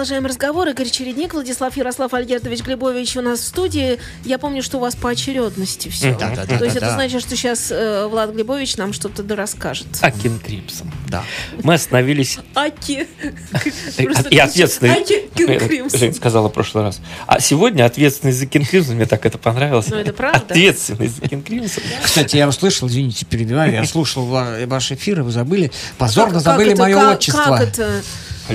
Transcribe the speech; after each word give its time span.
продолжаем 0.00 0.24
разговор. 0.24 0.66
Игорь 0.66 0.88
Чередник, 0.88 1.34
Владислав 1.34 1.76
Ярослав 1.76 2.14
Альгертович 2.14 2.62
Глебович 2.62 3.18
у 3.18 3.20
нас 3.20 3.40
в 3.40 3.44
студии. 3.44 3.98
Я 4.24 4.38
помню, 4.38 4.62
что 4.62 4.78
у 4.78 4.80
вас 4.80 4.96
по 4.96 5.10
очередности 5.10 5.90
все. 5.90 6.16
Да, 6.18 6.30
да, 6.30 6.46
да, 6.46 6.56
То 6.56 6.64
есть 6.64 6.76
да, 6.76 6.86
это 6.86 6.86
да. 6.86 6.94
значит, 6.94 7.20
что 7.20 7.36
сейчас 7.36 7.70
э, 7.70 8.06
Влад 8.06 8.32
Глебович 8.32 8.78
нам 8.78 8.94
что-то 8.94 9.22
расскажет. 9.36 9.88
Акин 10.00 10.38
Кримсон, 10.38 10.90
да. 11.08 11.22
Мы 11.62 11.74
остановились... 11.74 12.38
Аки. 12.54 13.06
И 14.30 14.38
ответственный... 14.38 14.92
Аки 14.92 15.28
Кримсон. 15.34 16.00
Жень 16.00 16.14
сказала 16.14 16.48
в 16.48 16.52
прошлый 16.54 16.84
раз. 16.84 17.02
А 17.26 17.38
сегодня 17.38 17.84
ответственный 17.84 18.32
за 18.32 18.46
Кин 18.46 18.64
Кримсон, 18.64 18.94
мне 18.94 19.04
так 19.04 19.26
это 19.26 19.36
понравилось. 19.36 19.88
Ну, 19.88 19.96
это 19.96 20.14
правда. 20.14 20.38
Ответственный 20.38 21.08
за 21.08 21.28
Кин 21.28 21.42
Кримсон. 21.42 21.82
Кстати, 22.02 22.36
я 22.38 22.48
услышал, 22.48 22.88
извините, 22.88 23.26
перебиваю, 23.26 23.70
я 23.70 23.84
слушал 23.84 24.24
ваш 24.24 24.92
эфир, 24.92 25.18
и 25.18 25.22
вы 25.24 25.30
забыли, 25.30 25.70
позорно 25.98 26.40
забыли 26.40 26.72
мое 26.72 27.12
отчество. 27.12 27.58
Как 27.58 27.68
это? 27.68 28.02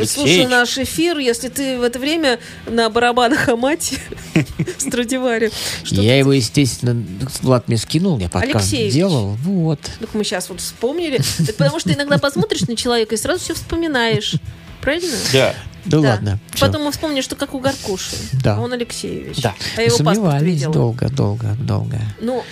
Слушай 0.04 0.48
наш 0.48 0.78
эфир, 0.78 1.18
если 1.18 1.50
ты 1.50 1.78
в 1.78 1.84
это 1.84 2.00
время 2.00 2.40
на 2.68 2.90
барабанах 2.90 3.48
Амати 3.50 3.98
Страдивари. 4.78 5.52
Я 5.86 6.18
его, 6.18 6.34
естественно, 6.34 7.02
Влад 7.42 7.68
мне 7.68 7.78
скинул, 7.78 8.20
я 8.20 8.30
подкаст 8.30 8.72
делал. 8.72 9.38
Вот. 9.44 9.80
Так 10.00 10.14
мы 10.14 10.24
сейчас 10.24 10.50
вот 10.50 10.62
вспомнили. 10.62 11.22
Потому 11.58 11.80
что 11.80 11.94
иногда 11.94 12.18
посмотришь 12.18 12.62
на 12.62 12.76
человека 12.76 13.16
и 13.16 13.18
сразу 13.18 13.44
все 13.44 13.54
вспоминаешь. 13.54 14.36
Правильно? 14.82 15.18
Да. 15.32 15.56
Да, 15.86 16.00
да. 16.00 16.10
ладно. 16.10 16.40
Потом 16.60 16.84
мы 16.84 16.92
вспомним, 16.92 17.22
что 17.22 17.36
как 17.36 17.54
у 17.54 17.60
Гаркуши. 17.60 18.16
Да. 18.44 18.60
Он 18.60 18.74
Алексеевич. 18.74 19.38
Да. 19.42 19.54
А 19.78 19.82
его 19.82 19.96
Сомневались 19.96 20.64
долго, 20.64 21.10
долго, 21.10 21.56
долго. 21.60 22.00
Ну, 22.20 22.44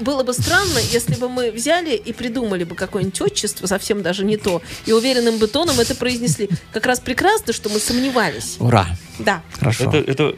было 0.00 0.22
бы 0.22 0.32
странно, 0.32 0.78
если 0.90 1.14
бы 1.14 1.28
мы 1.28 1.50
взяли 1.50 1.94
и 1.94 2.12
придумали 2.12 2.64
бы 2.64 2.74
какое-нибудь 2.74 3.20
отчество, 3.20 3.66
совсем 3.66 4.02
даже 4.02 4.24
не 4.24 4.36
то, 4.36 4.62
и 4.86 4.92
уверенным 4.92 5.38
бы 5.38 5.46
тоном 5.46 5.80
это 5.80 5.94
произнесли. 5.94 6.48
Как 6.72 6.86
раз 6.86 7.00
прекрасно, 7.00 7.52
что 7.52 7.68
мы 7.68 7.78
сомневались. 7.78 8.56
Ура! 8.58 8.86
Да. 9.18 9.42
Хорошо. 9.58 9.84
Это, 9.88 9.98
это 10.10 10.34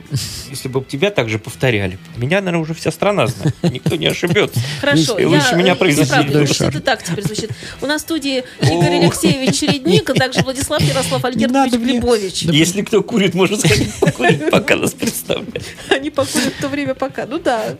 если 0.50 0.68
бы 0.68 0.84
тебя 0.84 1.10
также 1.10 1.38
повторяли. 1.38 1.98
Меня, 2.16 2.40
наверное, 2.40 2.60
уже 2.60 2.74
вся 2.74 2.90
страна 2.90 3.26
знает. 3.28 3.54
Никто 3.62 3.96
не 3.96 4.06
ошибется. 4.06 4.60
Хорошо. 4.80 5.16
И 5.18 5.24
лучше 5.24 5.54
меня 5.56 5.74
произносили. 5.74 6.68
Это 6.68 6.80
так 6.80 7.02
теперь 7.02 7.24
звучит. 7.24 7.50
У 7.80 7.86
нас 7.86 8.02
в 8.02 8.04
студии 8.04 8.44
Игорь 8.60 9.00
Алексеевич 9.00 9.60
Чередник, 9.60 10.10
а 10.10 10.14
также 10.14 10.40
Владислав 10.44 10.82
Ярослав 10.82 11.24
Альгертович 11.24 11.72
Глебович. 11.74 12.43
Если 12.52 12.82
кто 12.82 13.02
курит, 13.02 13.34
может 13.34 13.60
сходить 13.60 13.94
покурить, 14.00 14.50
пока 14.50 14.76
нас 14.76 14.92
представляют. 14.92 15.64
Они 15.88 16.10
покурят 16.10 16.52
в 16.54 16.60
то 16.60 16.68
время, 16.68 16.94
пока. 16.94 17.26
Ну 17.26 17.38
да. 17.38 17.76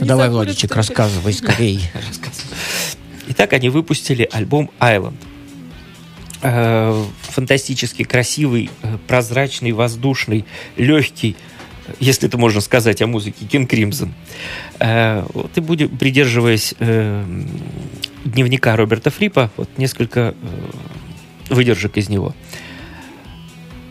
Давай, 0.00 0.28
Владичек, 0.28 0.74
рассказывай 0.74 1.32
скорее. 1.32 1.80
Итак, 3.28 3.52
они 3.52 3.68
выпустили 3.68 4.28
альбом 4.32 4.70
Island. 4.80 5.16
Э, 6.42 7.04
фантастически 7.22 8.04
красивый, 8.04 8.70
э, 8.82 8.98
прозрачный, 9.08 9.72
воздушный, 9.72 10.44
легкий, 10.76 11.34
если 11.98 12.28
это 12.28 12.38
можно 12.38 12.60
сказать 12.60 13.00
о 13.02 13.06
музыке, 13.06 13.46
King 13.46 13.66
Crimson. 13.68 14.10
Э, 14.78 15.24
вот 15.32 15.56
и 15.56 15.60
будем, 15.60 15.96
придерживаясь 15.96 16.74
дневника 18.24 18.76
Роберта 18.76 19.10
Фрипа, 19.10 19.50
вот 19.56 19.68
несколько 19.76 20.34
выдержек 21.48 21.96
из 21.96 22.08
него. 22.08 22.34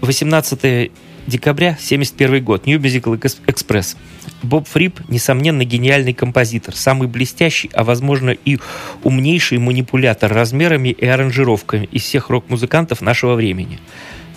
18 0.06 0.92
декабря 1.28 1.70
1971 1.70 2.44
год. 2.44 2.66
New 2.66 2.80
Musical 2.80 3.20
Express. 3.20 3.98
Боб 4.44 4.68
Фрип, 4.68 5.00
несомненно, 5.10 5.66
гениальный 5.66 6.14
композитор, 6.14 6.76
самый 6.76 7.08
блестящий, 7.08 7.70
а 7.74 7.84
возможно 7.84 8.30
и 8.32 8.60
умнейший 9.04 9.58
манипулятор 9.58 10.32
размерами 10.32 10.90
и 10.90 11.06
аранжировками 11.06 11.90
из 11.92 12.04
всех 12.04 12.30
рок-музыкантов 12.30 13.02
нашего 13.02 13.36
времени. 13.36 13.80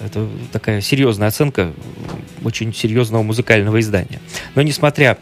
Это 0.00 0.28
такая 0.52 0.80
серьезная 0.80 1.28
оценка 1.28 1.72
очень 2.44 2.72
серьезного 2.72 3.22
музыкального 3.22 3.80
издания. 3.80 4.20
Но 4.54 4.62
несмотря 4.62 5.18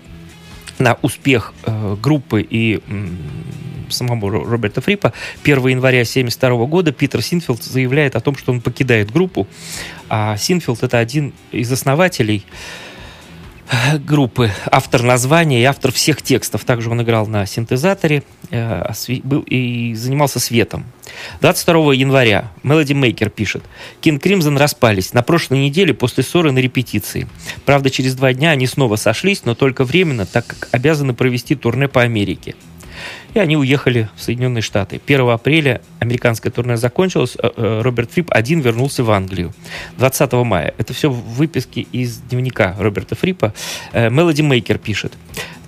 на 0.79 0.99
успех 1.03 1.55
э, 1.65 1.97
группы 2.01 2.47
и 2.49 2.81
самого 3.89 4.31
Роберта 4.31 4.81
Фрипа 4.81 5.13
1 5.43 5.67
января 5.69 6.01
1972 6.01 6.67
года 6.67 6.93
Питер 6.93 7.23
Синфилд 7.23 7.63
заявляет 7.63 8.17
о 8.17 8.21
том, 8.21 8.37
что 8.37 8.53
он 8.53 8.61
покидает 8.61 9.13
группу. 9.13 9.47
А 10.09 10.37
Синфилд 10.37 10.83
это 10.83 10.99
один 10.99 11.33
из 11.53 11.71
основателей 11.71 12.45
группы, 13.99 14.51
автор 14.71 15.03
названия 15.03 15.61
и 15.61 15.65
автор 15.65 15.93
всех 15.93 16.23
текстов. 16.23 16.65
Также 16.65 16.91
он 16.91 17.03
играл 17.03 17.27
на 17.27 17.47
синтезаторе 17.47 18.23
э, 18.51 18.93
был 19.25 19.41
и 19.43 19.95
занимался 19.95 20.41
светом. 20.41 20.85
22 21.41 21.95
января 21.95 22.51
Melody 22.63 22.95
Maker 22.95 23.31
пишет. 23.31 23.65
King 24.01 24.21
Crimson 24.21 24.59
распались 24.59 25.13
на 25.13 25.23
прошлой 25.23 25.59
неделе 25.59 25.95
после 25.95 26.23
ссоры 26.23 26.53
на 26.53 26.59
репетиции. 26.59 27.29
Правда, 27.65 27.91
через 27.91 28.15
два 28.15 28.33
дня 28.33 28.51
они 28.51 28.67
снова 28.67 28.97
сошлись, 28.97 29.45
но 29.45 29.55
только 29.55 29.85
временно, 29.85 30.27
так 30.27 30.47
как 30.47 30.69
обязаны 30.73 31.15
провести 31.15 31.55
турне 31.55 31.89
по 31.89 32.03
Америке. 32.03 32.55
И 33.37 33.39
они 33.39 33.55
уехали 33.55 34.09
в 34.17 34.23
Соединенные 34.23 34.63
Штаты. 34.63 34.99
1 35.07 35.29
апреля 35.29 35.83
американское 35.99 36.51
турне 36.51 36.79
закончилось, 36.79 37.37
э, 37.37 37.51
э, 37.55 37.81
Роберт 37.83 38.11
Фрип 38.11 38.29
один 38.31 38.61
вернулся 38.61 39.05
в 39.05 39.11
Англию. 39.11 39.53
20 39.99 40.33
мая. 40.45 40.73
Это 40.79 40.95
все 40.95 41.11
выписки 41.11 41.81
из 41.93 42.17
дневника 42.17 42.75
Роберта 42.79 43.15
Фрипа. 43.15 43.53
Мелоди 43.93 44.41
Мейкер 44.41 44.79
пишет. 44.79 45.13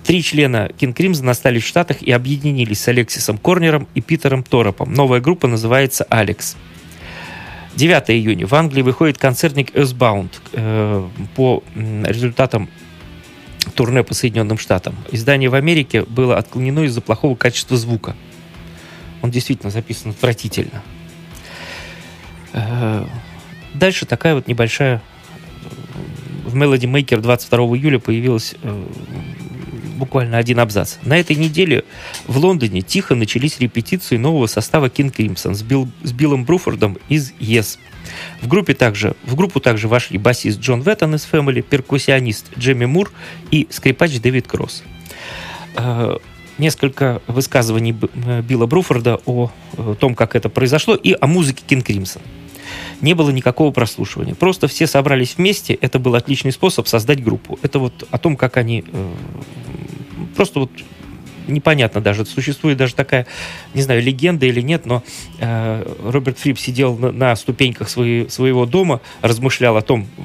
Три 0.03 0.23
члена 0.23 0.71
King 0.79 0.95
Crimson 0.95 1.29
остались 1.29 1.61
в 1.61 1.67
Штатах 1.67 2.01
и 2.01 2.11
объединились 2.11 2.81
с 2.81 2.87
Алексисом 2.87 3.37
Корнером 3.37 3.87
и 3.93 4.01
Питером 4.01 4.41
Торопом. 4.41 4.91
Новая 4.91 5.19
группа 5.19 5.47
называется 5.47 6.07
«Алекс». 6.09 6.57
9 7.75 8.09
июня 8.09 8.47
в 8.47 8.55
Англии 8.55 8.81
выходит 8.81 9.19
концертник 9.19 9.75
Earthbound 9.75 10.31
э, 10.53 11.07
по 11.35 11.63
результатам 11.75 12.67
турне 13.79 14.03
по 14.03 14.13
Соединенным 14.13 14.57
Штатам. 14.57 14.93
Издание 15.09 15.47
в 15.47 15.55
Америке 15.55 16.03
было 16.03 16.37
отклонено 16.37 16.83
из-за 16.83 16.99
плохого 16.99 17.37
качества 17.37 17.77
звука. 17.77 18.13
Он 19.21 19.31
действительно 19.31 19.71
записан 19.71 20.11
отвратительно. 20.11 20.83
Э, 22.51 23.05
дальше 23.73 24.05
такая 24.05 24.35
вот 24.35 24.47
небольшая... 24.49 25.01
В 26.43 26.57
Melody 26.57 26.91
Maker 26.91 27.21
22 27.21 27.57
июля 27.77 27.99
появилась 27.99 28.53
э, 28.61 28.85
буквально 29.99 30.37
один 30.37 30.59
абзац. 30.59 30.97
На 31.03 31.19
этой 31.19 31.35
неделе 31.35 31.83
в 32.25 32.37
Лондоне 32.37 32.81
тихо 32.81 33.13
начались 33.13 33.59
репетиции 33.59 34.17
нового 34.17 34.47
состава 34.47 34.87
King 34.87 35.13
Crimson 35.15 35.53
с, 35.53 35.61
Билл, 35.61 35.87
с 36.03 36.11
Биллом 36.11 36.45
Бруфордом 36.45 36.97
из 37.09 37.33
Yes. 37.39 37.77
В, 38.41 38.47
группе 38.47 38.73
также, 38.73 39.15
в 39.23 39.35
группу 39.35 39.59
также 39.59 39.87
вошли 39.87 40.17
басист 40.17 40.59
Джон 40.59 40.81
Веттон 40.81 41.15
из 41.15 41.27
Family, 41.31 41.61
перкуссионист 41.61 42.57
Джемми 42.57 42.85
Мур 42.85 43.11
и 43.51 43.67
скрипач 43.69 44.19
Дэвид 44.19 44.47
Кросс. 44.47 44.83
Э, 45.75 46.17
несколько 46.57 47.21
высказываний 47.27 47.95
э, 48.25 48.41
Билла 48.41 48.65
Бруфорда 48.65 49.19
о 49.25 49.51
э, 49.77 49.95
том, 49.99 50.15
как 50.15 50.35
это 50.35 50.49
произошло, 50.49 50.95
и 50.95 51.15
о 51.19 51.27
музыке 51.27 51.63
King 51.67 51.83
Crimson. 51.83 52.21
Не 53.01 53.13
было 53.13 53.31
никакого 53.31 53.71
прослушивания. 53.71 54.35
Просто 54.35 54.67
все 54.67 54.85
собрались 54.85 55.35
вместе. 55.37 55.73
Это 55.73 55.99
был 55.99 56.15
отличный 56.15 56.51
способ 56.51 56.87
создать 56.87 57.23
группу. 57.23 57.57
Это 57.61 57.79
вот 57.79 58.07
о 58.11 58.17
том, 58.17 58.35
как 58.35 58.57
они 58.57 58.83
просто 60.39 60.61
вот 60.61 60.71
непонятно 61.47 61.99
даже, 61.99 62.23
существует 62.23 62.77
даже 62.77 62.95
такая, 62.95 63.27
не 63.73 63.81
знаю, 63.81 64.01
легенда 64.01 64.45
или 64.45 64.61
нет, 64.61 64.85
но 64.85 65.03
э, 65.37 65.83
Роберт 66.01 66.39
Фрип 66.39 66.57
сидел 66.57 66.95
на, 66.95 67.11
на 67.11 67.35
ступеньках 67.35 67.89
своей, 67.89 68.29
своего 68.29 68.65
дома, 68.65 69.01
размышлял 69.21 69.75
о 69.75 69.81
том, 69.81 70.07
э, 70.17 70.21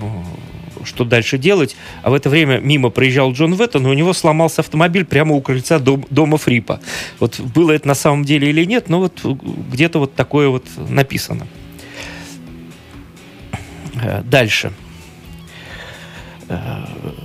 что 0.85 1.05
дальше 1.05 1.37
делать, 1.37 1.75
а 2.05 2.11
в 2.11 2.15
это 2.15 2.31
время 2.31 2.59
мимо 2.59 2.91
проезжал 2.91 3.33
Джон 3.33 3.55
Веттон, 3.55 3.89
и 3.89 3.91
у 3.91 3.93
него 3.93 4.13
сломался 4.13 4.61
автомобиль 4.61 5.05
прямо 5.05 5.35
у 5.35 5.41
крыльца 5.41 5.81
дом, 5.81 6.07
дома 6.11 6.39
Фрипа. 6.39 6.79
Вот 7.19 7.41
было 7.41 7.73
это 7.73 7.89
на 7.89 7.97
самом 7.97 8.25
деле 8.25 8.51
или 8.51 8.65
нет, 8.65 8.89
но 8.89 9.01
вот 9.01 9.19
где-то 9.25 9.99
вот 9.99 10.15
такое 10.15 10.49
вот 10.49 10.65
написано. 10.89 11.49
Э, 14.01 14.23
дальше. 14.23 14.73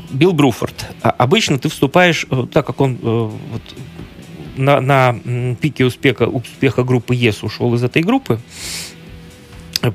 Э, 0.10 0.14
Билл 0.14 0.34
Бруфорд. 0.34 0.86
А 1.02 1.10
обычно 1.12 1.60
ты 1.60 1.70
вступаешь, 1.70 2.26
э, 2.30 2.46
так 2.52 2.66
как 2.66 2.82
он 2.82 2.98
вот, 3.02 3.62
на, 4.58 4.82
на 4.82 5.56
пике 5.56 5.86
успеха, 5.86 6.24
успеха 6.24 6.84
группы 6.84 7.16
ЕС 7.16 7.44
ушел 7.44 7.74
из 7.76 7.84
этой 7.84 8.04
группы, 8.04 8.40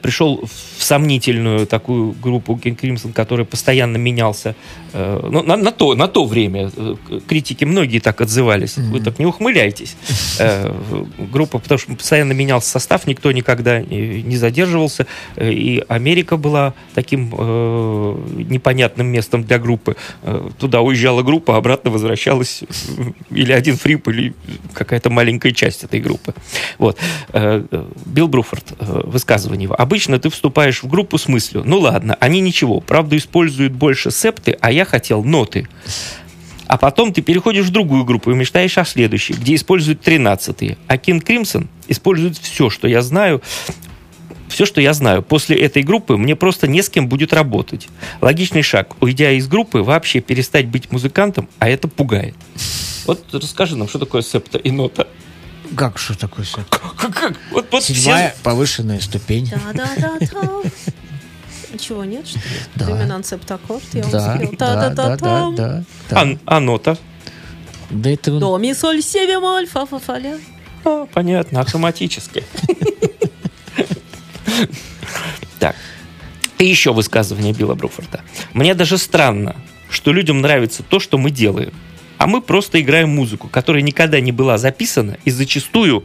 пришел 0.00 0.44
в 0.76 0.82
сомнительную 0.82 1.66
такую 1.66 2.12
группу 2.12 2.54
King 2.54 2.78
Crimson, 2.78 3.12
который 3.12 3.44
постоянно 3.44 3.96
менялся. 3.96 4.54
Э, 4.92 5.28
ну, 5.30 5.42
на, 5.42 5.56
на, 5.56 5.72
то, 5.72 5.94
на 5.94 6.08
то 6.08 6.24
время 6.24 6.70
э, 6.76 6.94
критики 7.26 7.64
многие 7.64 7.98
так 7.98 8.20
отзывались. 8.20 8.78
Mm-hmm. 8.78 8.90
Вы 8.90 9.00
так 9.00 9.18
не 9.18 9.26
ухмыляйтесь. 9.26 9.96
Э, 10.38 10.72
группа, 11.18 11.58
потому 11.58 11.78
что 11.78 11.94
постоянно 11.94 12.32
менялся 12.32 12.70
состав, 12.70 13.06
никто 13.06 13.32
никогда 13.32 13.80
не, 13.80 14.36
задерживался. 14.36 15.06
И 15.36 15.84
Америка 15.88 16.36
была 16.36 16.74
таким 16.94 17.30
непонятным 17.30 19.06
местом 19.06 19.44
для 19.44 19.58
группы. 19.58 19.96
Туда 20.58 20.80
уезжала 20.80 21.22
группа, 21.22 21.56
обратно 21.56 21.90
возвращалась 21.90 22.64
или 23.30 23.52
один 23.52 23.76
фрип, 23.76 24.08
или 24.08 24.34
какая-то 24.72 25.10
маленькая 25.10 25.52
часть 25.52 25.84
этой 25.84 26.00
группы. 26.00 26.34
Вот. 26.78 26.98
Билл 28.06 28.28
Бруфорд, 28.28 28.74
высказывание 28.78 29.68
Обычно 29.74 30.18
ты 30.18 30.30
вступаешь 30.30 30.82
в 30.82 30.88
группу 30.88 31.18
с 31.18 31.28
мыслью, 31.28 31.62
ну 31.64 31.78
ладно, 31.78 32.16
они 32.20 32.40
ничего, 32.40 32.80
правда 32.80 33.16
используют 33.16 33.72
больше 33.72 34.10
септы, 34.10 34.56
а 34.60 34.70
я 34.72 34.84
хотел 34.84 35.24
ноты. 35.24 35.68
А 36.66 36.78
потом 36.78 37.12
ты 37.12 37.20
переходишь 37.22 37.66
в 37.66 37.70
другую 37.70 38.04
группу 38.04 38.30
и 38.30 38.34
мечтаешь 38.34 38.78
о 38.78 38.84
следующей, 38.84 39.34
где 39.34 39.54
используют 39.54 40.00
тринадцатые. 40.00 40.78
А 40.86 40.96
King 40.96 41.22
Crimson 41.22 41.68
использует 41.88 42.38
все, 42.38 42.70
что 42.70 42.88
я 42.88 43.02
знаю, 43.02 43.42
все, 44.48 44.66
что 44.66 44.80
я 44.80 44.94
знаю. 44.94 45.22
После 45.22 45.56
этой 45.56 45.82
группы 45.82 46.16
мне 46.16 46.36
просто 46.36 46.66
не 46.66 46.82
с 46.82 46.88
кем 46.88 47.08
будет 47.08 47.32
работать. 47.32 47.88
Логичный 48.20 48.62
шаг, 48.62 48.94
уйдя 49.00 49.32
из 49.32 49.46
группы, 49.46 49.80
вообще 49.82 50.20
перестать 50.20 50.66
быть 50.66 50.90
музыкантом, 50.90 51.48
а 51.58 51.68
это 51.68 51.88
пугает. 51.88 52.34
Вот 53.06 53.22
расскажи 53.32 53.76
нам, 53.76 53.88
что 53.88 53.98
такое 53.98 54.22
септа 54.22 54.58
и 54.58 54.70
нота. 54.70 55.06
Как 55.76 55.98
что 55.98 56.18
такое 56.18 56.44
все? 56.44 56.64
Как, 56.68 56.96
как? 56.96 57.34
Вот, 57.50 57.66
вот 57.70 57.82
Седьмая 57.82 58.32
все... 58.32 58.42
повышенная 58.42 59.00
ступень. 59.00 59.50
Да-да-да-да. 59.50 60.70
Ничего 61.72 62.04
нет, 62.04 62.26
что 62.26 62.38
ли? 62.38 62.44
Да. 62.76 62.86
Доминант 62.86 63.26
септаккорд, 63.26 63.82
я 63.92 64.04
да, 64.04 64.28
вам 64.28 64.36
спел. 64.36 64.54
Да, 64.58 64.74
да, 64.74 64.90
да, 64.90 65.16
да, 65.16 65.50
да. 65.50 65.84
А, 66.10 66.38
а 66.46 66.60
нота? 66.60 66.96
Да 67.90 68.10
это... 68.10 68.38
До, 68.38 68.56
ми, 68.58 68.74
соль, 68.74 69.02
си, 69.02 69.26
бемоль, 69.26 69.66
фа, 69.66 69.86
фа, 69.86 69.98
фа, 69.98 70.18
ля. 70.18 70.38
А, 70.84 71.06
понятно, 71.06 71.60
автоматически. 71.60 72.44
Так. 75.58 75.76
И 76.58 76.66
еще 76.66 76.92
высказывание 76.92 77.54
Билла 77.54 77.74
Бруфорда. 77.74 78.20
Мне 78.52 78.74
даже 78.74 78.98
странно, 78.98 79.56
что 79.88 80.12
людям 80.12 80.42
нравится 80.42 80.82
то, 80.82 81.00
что 81.00 81.16
мы 81.16 81.30
делаем 81.30 81.72
а 82.18 82.26
мы 82.26 82.40
просто 82.40 82.80
играем 82.80 83.10
музыку, 83.10 83.48
которая 83.48 83.82
никогда 83.82 84.20
не 84.20 84.32
была 84.32 84.58
записана 84.58 85.18
и 85.24 85.30
зачастую 85.30 86.04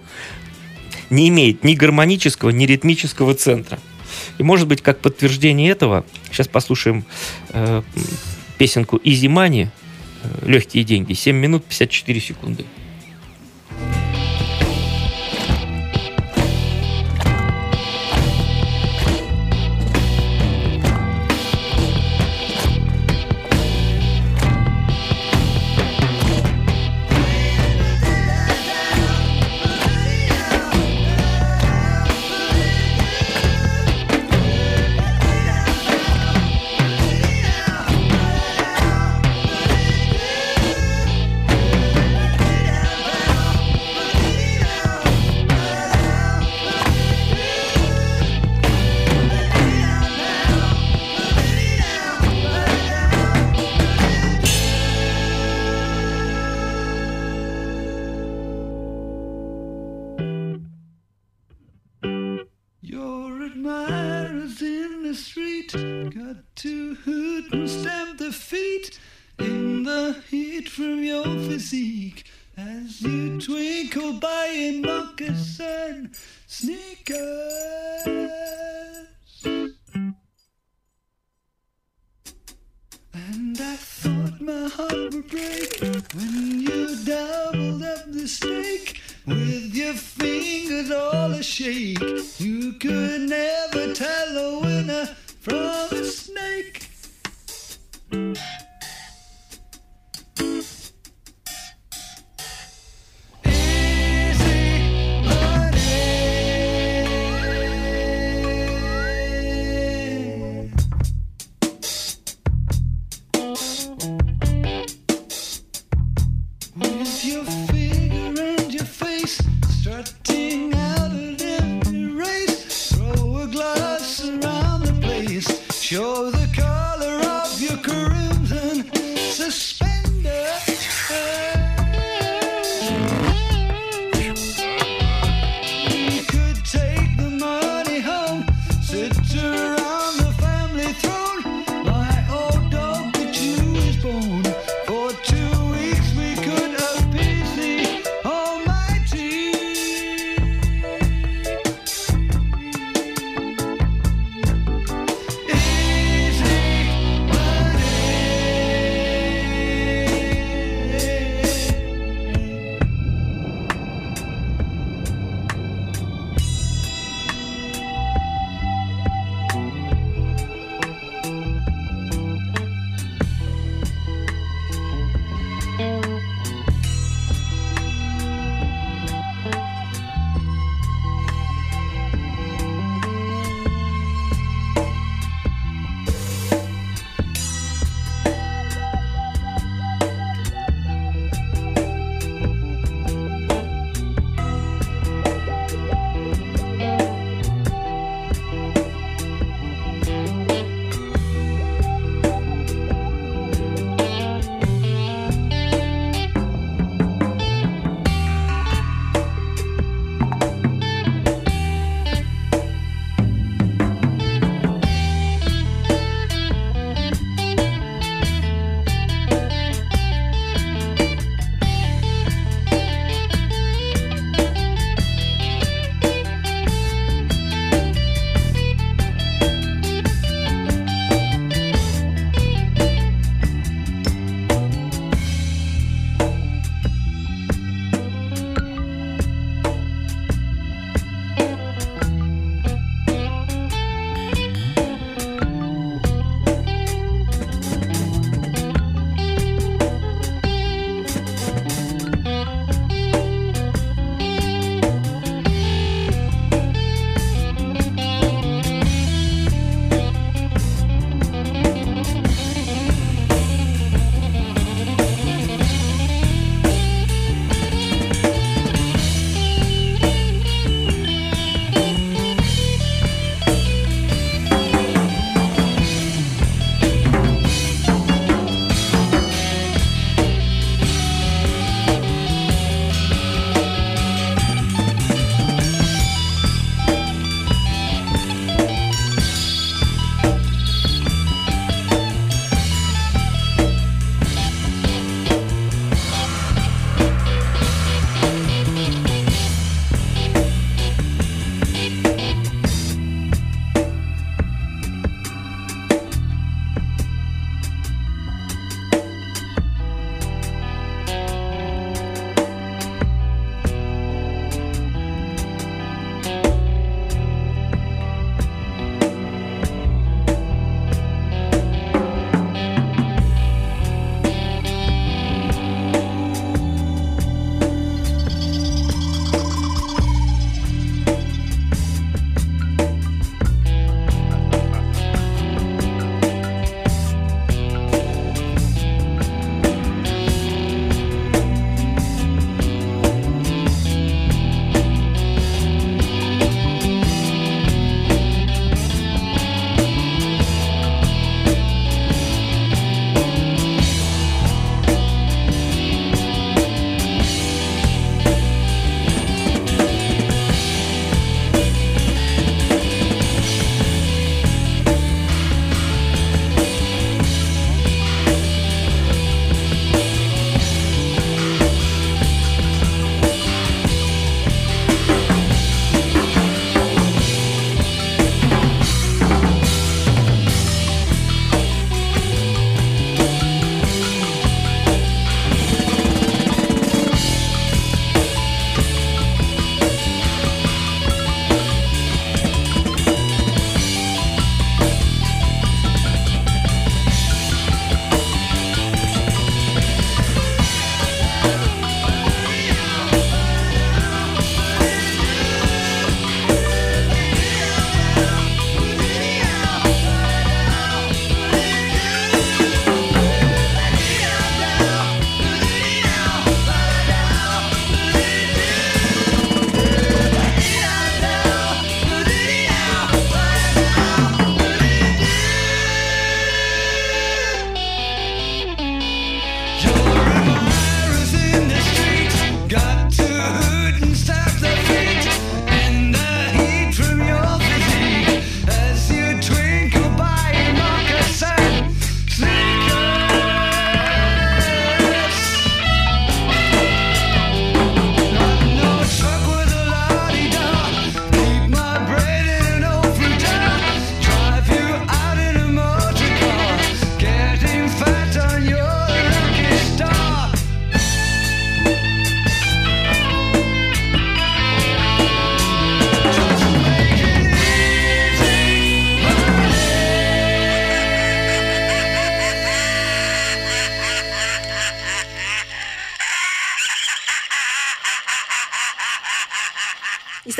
не 1.10 1.30
имеет 1.30 1.64
ни 1.64 1.76
гармонического, 1.76 2.50
ни 2.50 2.66
ритмического 2.66 3.34
центра. 3.34 3.80
И, 4.38 4.44
может 4.44 4.68
быть, 4.68 4.82
как 4.82 5.00
подтверждение 5.00 5.70
этого, 5.70 6.06
сейчас 6.32 6.48
послушаем 6.48 7.06
э, 7.50 7.82
песенку 8.58 8.98
«Easy 8.98 9.28
Money», 9.28 9.70
э, 10.24 10.46
«Легкие 10.46 10.84
деньги», 10.84 11.14
7 11.14 11.36
минут 11.36 11.66
54 11.66 12.20
секунды. 12.20 12.66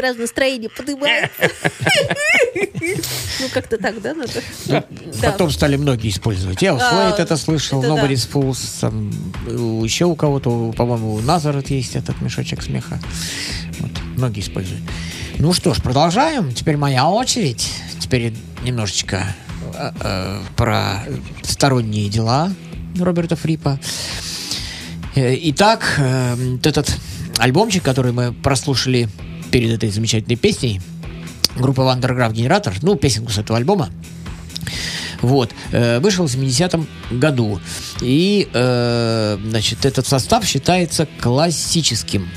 Сразу 0.10 0.22
настроение 0.22 0.70
поднимается. 0.70 1.50
Ну, 3.40 3.48
как-то 3.54 3.78
так, 3.78 4.02
да, 4.02 4.14
надо? 4.14 4.84
Потом 5.22 5.52
стали 5.52 5.76
многие 5.76 6.10
использовать. 6.10 6.62
Я 6.62 6.74
у 6.74 6.80
Слейт 6.80 7.20
это 7.20 7.38
слышал, 7.38 7.84
Nobody's 7.84 8.30
Fools, 8.32 8.82
там, 8.82 9.12
еще 9.84 10.06
у 10.06 10.16
кого-то, 10.16 10.72
по-моему, 10.74 11.16
у 11.16 11.22
Назарет 11.22 11.70
есть 11.70 11.96
этот 11.96 12.22
мешочек 12.22 12.62
смеха. 12.62 13.00
Вот, 13.80 13.92
многие 14.18 14.42
используют. 14.42 14.82
Ну 15.38 15.54
что 15.54 15.74
ж, 15.74 15.82
продолжаем. 15.82 16.54
Теперь 16.54 16.78
моя 16.78 17.08
очередь. 17.08 17.72
Теперь 18.00 18.34
немножечко 18.64 19.24
э, 19.76 19.92
э, 20.02 20.42
про 20.58 21.04
сторонние 21.44 22.10
дела 22.10 22.52
Роберта 22.98 23.36
Фрипа. 23.38 23.80
Э, 25.16 25.36
итак, 25.44 26.00
этот 26.64 26.94
альбомчик, 27.38 27.84
который 27.84 28.12
мы 28.12 28.34
прослушали 28.34 29.08
перед 29.52 29.72
этой 29.72 29.90
замечательной 29.90 30.36
песней, 30.36 30.82
группа 31.56 31.84
Вандерграф 31.84 32.34
Генератор, 32.34 32.74
ну, 32.82 32.96
песенку 32.96 33.32
с 33.32 33.38
этого 33.38 33.58
альбома, 33.58 33.90
вот. 35.22 35.52
Э, 35.72 36.00
вышел 36.00 36.28
в 36.28 36.34
70-м 36.34 36.88
году. 37.12 37.60
И, 38.02 38.48
э, 38.54 39.38
значит, 39.44 39.86
этот 39.86 40.08
состав 40.08 40.46
считается 40.46 41.08
классическим. 41.22 42.30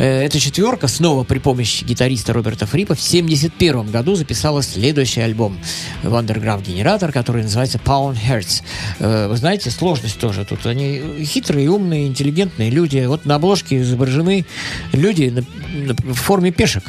Э, 0.00 0.22
эта 0.22 0.40
четверка 0.40 0.88
снова 0.88 1.24
при 1.24 1.38
помощи 1.38 1.84
гитариста 1.84 2.32
Роберта 2.32 2.64
Фрипа 2.64 2.94
в 2.94 2.98
1971 2.98 3.90
году 3.90 4.14
записала 4.14 4.62
следующий 4.62 5.20
альбом 5.20 5.58
Вандерграф 6.02 6.62
Генератор, 6.62 7.12
который 7.12 7.42
называется 7.42 7.76
Pound 7.76 8.16
Hertz. 8.16 8.62
Э, 8.98 9.28
вы 9.28 9.36
знаете, 9.36 9.70
сложность 9.70 10.18
тоже 10.18 10.46
тут. 10.46 10.64
Они 10.64 11.22
хитрые, 11.22 11.68
умные, 11.68 12.06
интеллигентные 12.06 12.70
люди. 12.70 13.04
Вот 13.06 13.26
на 13.26 13.34
обложке 13.34 13.82
изображены 13.82 14.46
люди 14.92 15.44
в 15.74 16.14
форме 16.14 16.50
пешек. 16.50 16.84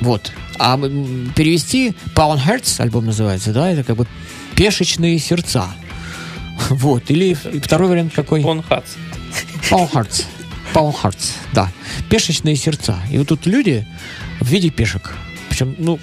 Вот. 0.00 0.32
А 0.58 0.76
перевести 0.76 1.94
Pound 2.16 2.40
Hertz, 2.44 2.80
альбом 2.80 3.06
называется, 3.06 3.52
да, 3.52 3.70
это 3.70 3.84
как 3.84 3.96
бы 3.96 4.06
пешечные 4.56 5.18
сердца. 5.20 5.68
Вот. 6.70 7.08
Или 7.08 7.34
второй 7.34 7.88
вариант 7.88 8.14
какой? 8.14 8.40
Pound 8.40 8.64
Hearts. 8.68 8.96
Pound 9.70 9.92
Hearts. 9.92 10.24
Hearts, 10.74 11.32
да. 11.52 11.70
Пешечные 12.08 12.56
сердца. 12.56 12.98
И 13.10 13.18
вот 13.18 13.28
тут 13.28 13.46
люди 13.46 13.86
в 14.40 14.48
виде 14.48 14.70
пешек. 14.70 15.12
Причем, 15.48 15.74
ну, 15.78 15.98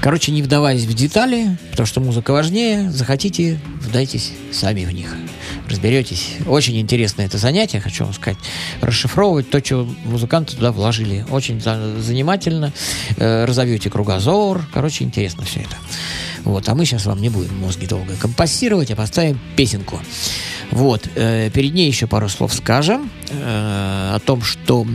короче, 0.00 0.32
не 0.32 0.42
вдаваясь 0.42 0.84
в 0.84 0.94
детали, 0.94 1.56
потому 1.70 1.86
что 1.86 2.00
музыка 2.00 2.32
важнее, 2.32 2.90
захотите, 2.90 3.60
вдайтесь 3.80 4.32
сами 4.52 4.84
в 4.84 4.92
них. 4.92 5.14
Разберетесь. 5.70 6.32
Очень 6.46 6.80
интересное 6.80 7.26
это 7.26 7.38
занятие, 7.38 7.80
хочу 7.80 8.04
вам 8.04 8.12
сказать. 8.12 8.38
Расшифровывать 8.80 9.50
то, 9.50 9.64
что 9.64 9.88
музыканты 10.04 10.56
туда 10.56 10.72
вложили. 10.72 11.24
Очень 11.30 11.60
занимательно. 11.60 12.72
Э, 13.16 13.44
разовьете 13.44 13.88
кругозор. 13.88 14.66
Короче, 14.74 15.04
интересно 15.04 15.44
все 15.44 15.60
это. 15.60 15.76
Вот, 16.44 16.68
а 16.68 16.74
мы 16.74 16.84
сейчас 16.86 17.06
вам 17.06 17.20
не 17.20 17.28
будем 17.28 17.56
мозги 17.60 17.86
долго 17.86 18.16
компостировать, 18.16 18.90
а 18.90 18.96
поставим 18.96 19.38
песенку. 19.56 20.00
Вот, 20.72 21.08
э, 21.14 21.50
перед 21.50 21.72
ней 21.72 21.86
еще 21.86 22.06
пару 22.06 22.28
слов 22.28 22.52
скажем 22.52 23.10
э, 23.30 24.12
о 24.14 24.18
том, 24.18 24.42
что 24.42 24.86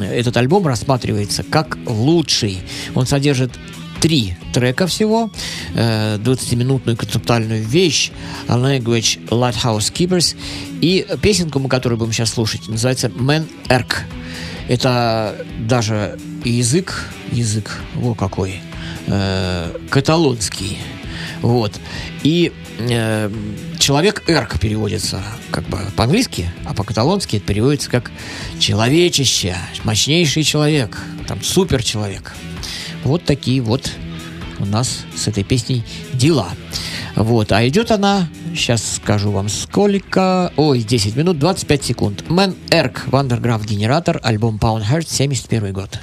этот 0.00 0.36
альбом 0.36 0.66
рассматривается 0.66 1.42
как 1.42 1.76
лучший. 1.86 2.60
Он 2.94 3.06
содержит 3.06 3.52
три 4.00 4.34
трека 4.52 4.86
всего, 4.86 5.30
э, 5.74 6.18
20-минутную 6.18 6.96
концептуальную 6.96 7.62
вещь 7.62 8.10
Language 8.48 9.28
Lighthouse 9.28 9.92
Keepers 9.92 10.36
и 10.80 11.06
песенку, 11.22 11.58
мы 11.58 11.68
которую 11.68 11.98
будем 11.98 12.12
сейчас 12.12 12.30
слушать, 12.30 12.68
называется 12.68 13.08
Man 13.08 13.46
Erk. 13.68 13.98
Это 14.68 15.36
даже 15.60 16.18
язык, 16.44 17.10
язык, 17.30 17.78
вот 17.94 18.18
какой, 18.18 18.60
э, 19.06 19.78
каталонский. 19.90 20.78
Вот. 21.42 21.78
И 22.22 22.52
э, 22.78 23.30
человек 23.78 24.24
эрк 24.26 24.58
переводится 24.58 25.22
как 25.50 25.64
бы 25.68 25.78
по-английски, 25.96 26.50
а 26.64 26.74
по-каталонски 26.74 27.36
это 27.36 27.46
переводится 27.46 27.90
как 27.90 28.10
человечище, 28.58 29.56
мощнейший 29.84 30.42
человек, 30.42 30.98
там 31.28 31.42
супер 31.42 31.82
человек. 31.82 32.34
Вот 33.06 33.24
такие 33.24 33.60
вот 33.60 33.88
у 34.58 34.64
нас 34.64 35.04
с 35.14 35.28
этой 35.28 35.44
песней 35.44 35.84
дела. 36.12 36.48
Вот, 37.14 37.52
а 37.52 37.66
идет 37.66 37.92
она, 37.92 38.28
сейчас 38.52 38.96
скажу 38.96 39.30
вам 39.30 39.48
сколько, 39.48 40.52
ой, 40.56 40.82
10 40.82 41.14
минут 41.14 41.38
25 41.38 41.84
секунд. 41.84 42.28
Man-Erg, 42.28 43.04
Van 43.06 43.22
der 43.22 43.38
Graaf 43.38 43.64
Generator, 43.64 44.20
альбом 44.24 44.58
Pawn 44.60 44.82
Hearts, 44.90 45.06
71 45.08 45.72
год. 45.72 46.00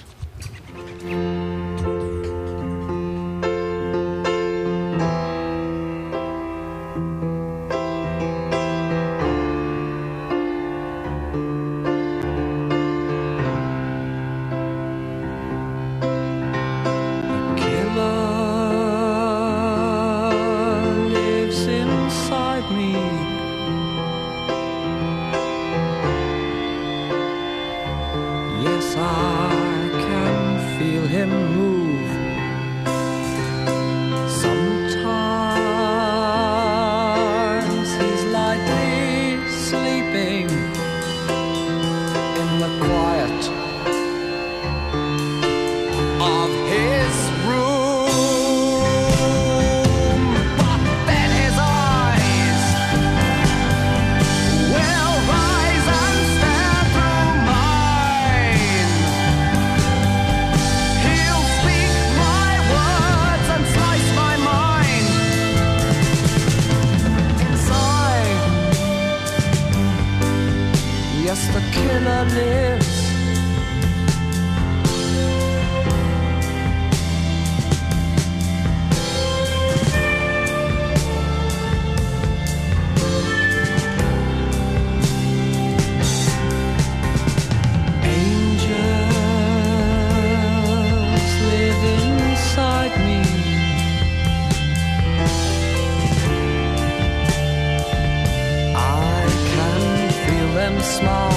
smile. 100.84 101.32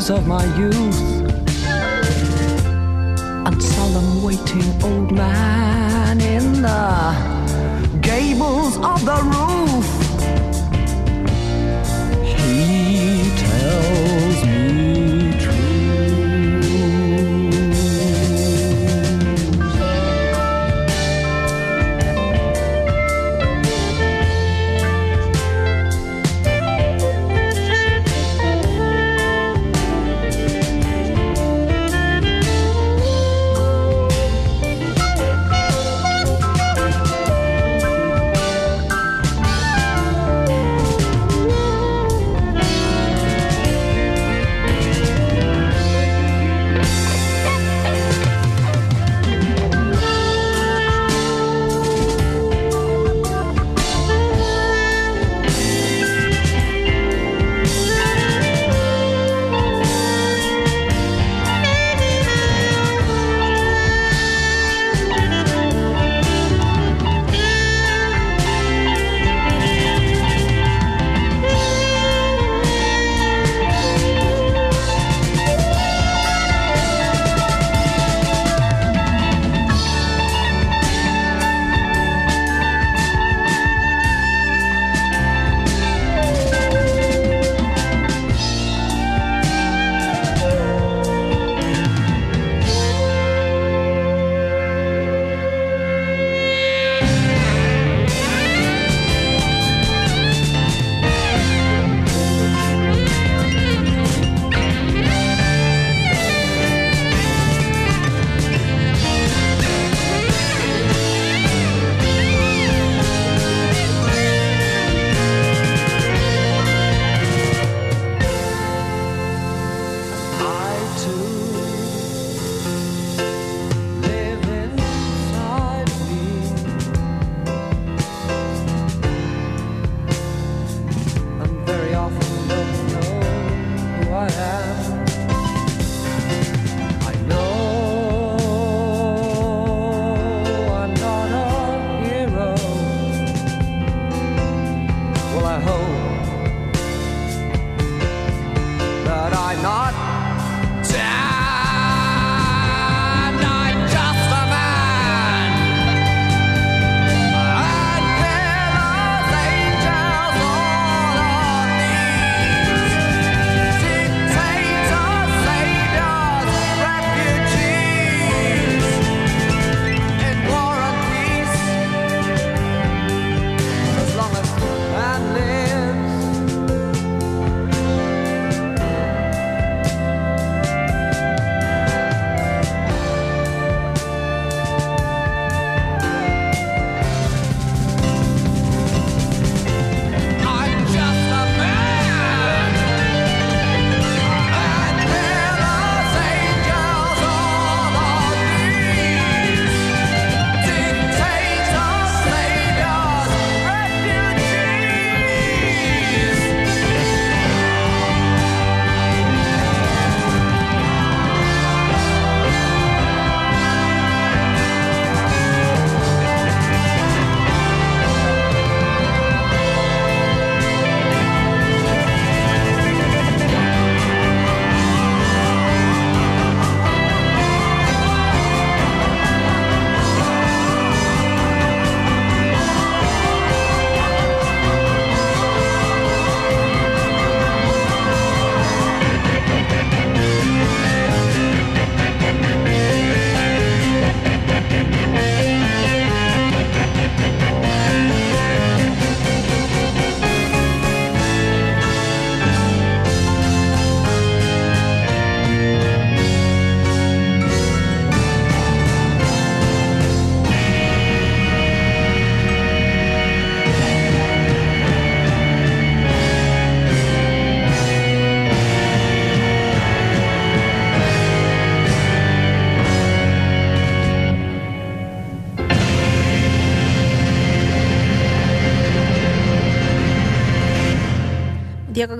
of 0.09 0.25
my 0.25 0.43
youth 0.57 0.99
and 3.45 3.61
solemn 3.61 4.23
waiting 4.23 4.83
old 4.83 5.11
man 5.11 6.19
in 6.19 6.61
the 6.63 7.99
gables 8.01 8.77
of 8.77 9.05
the 9.05 9.21
room. 9.23 9.50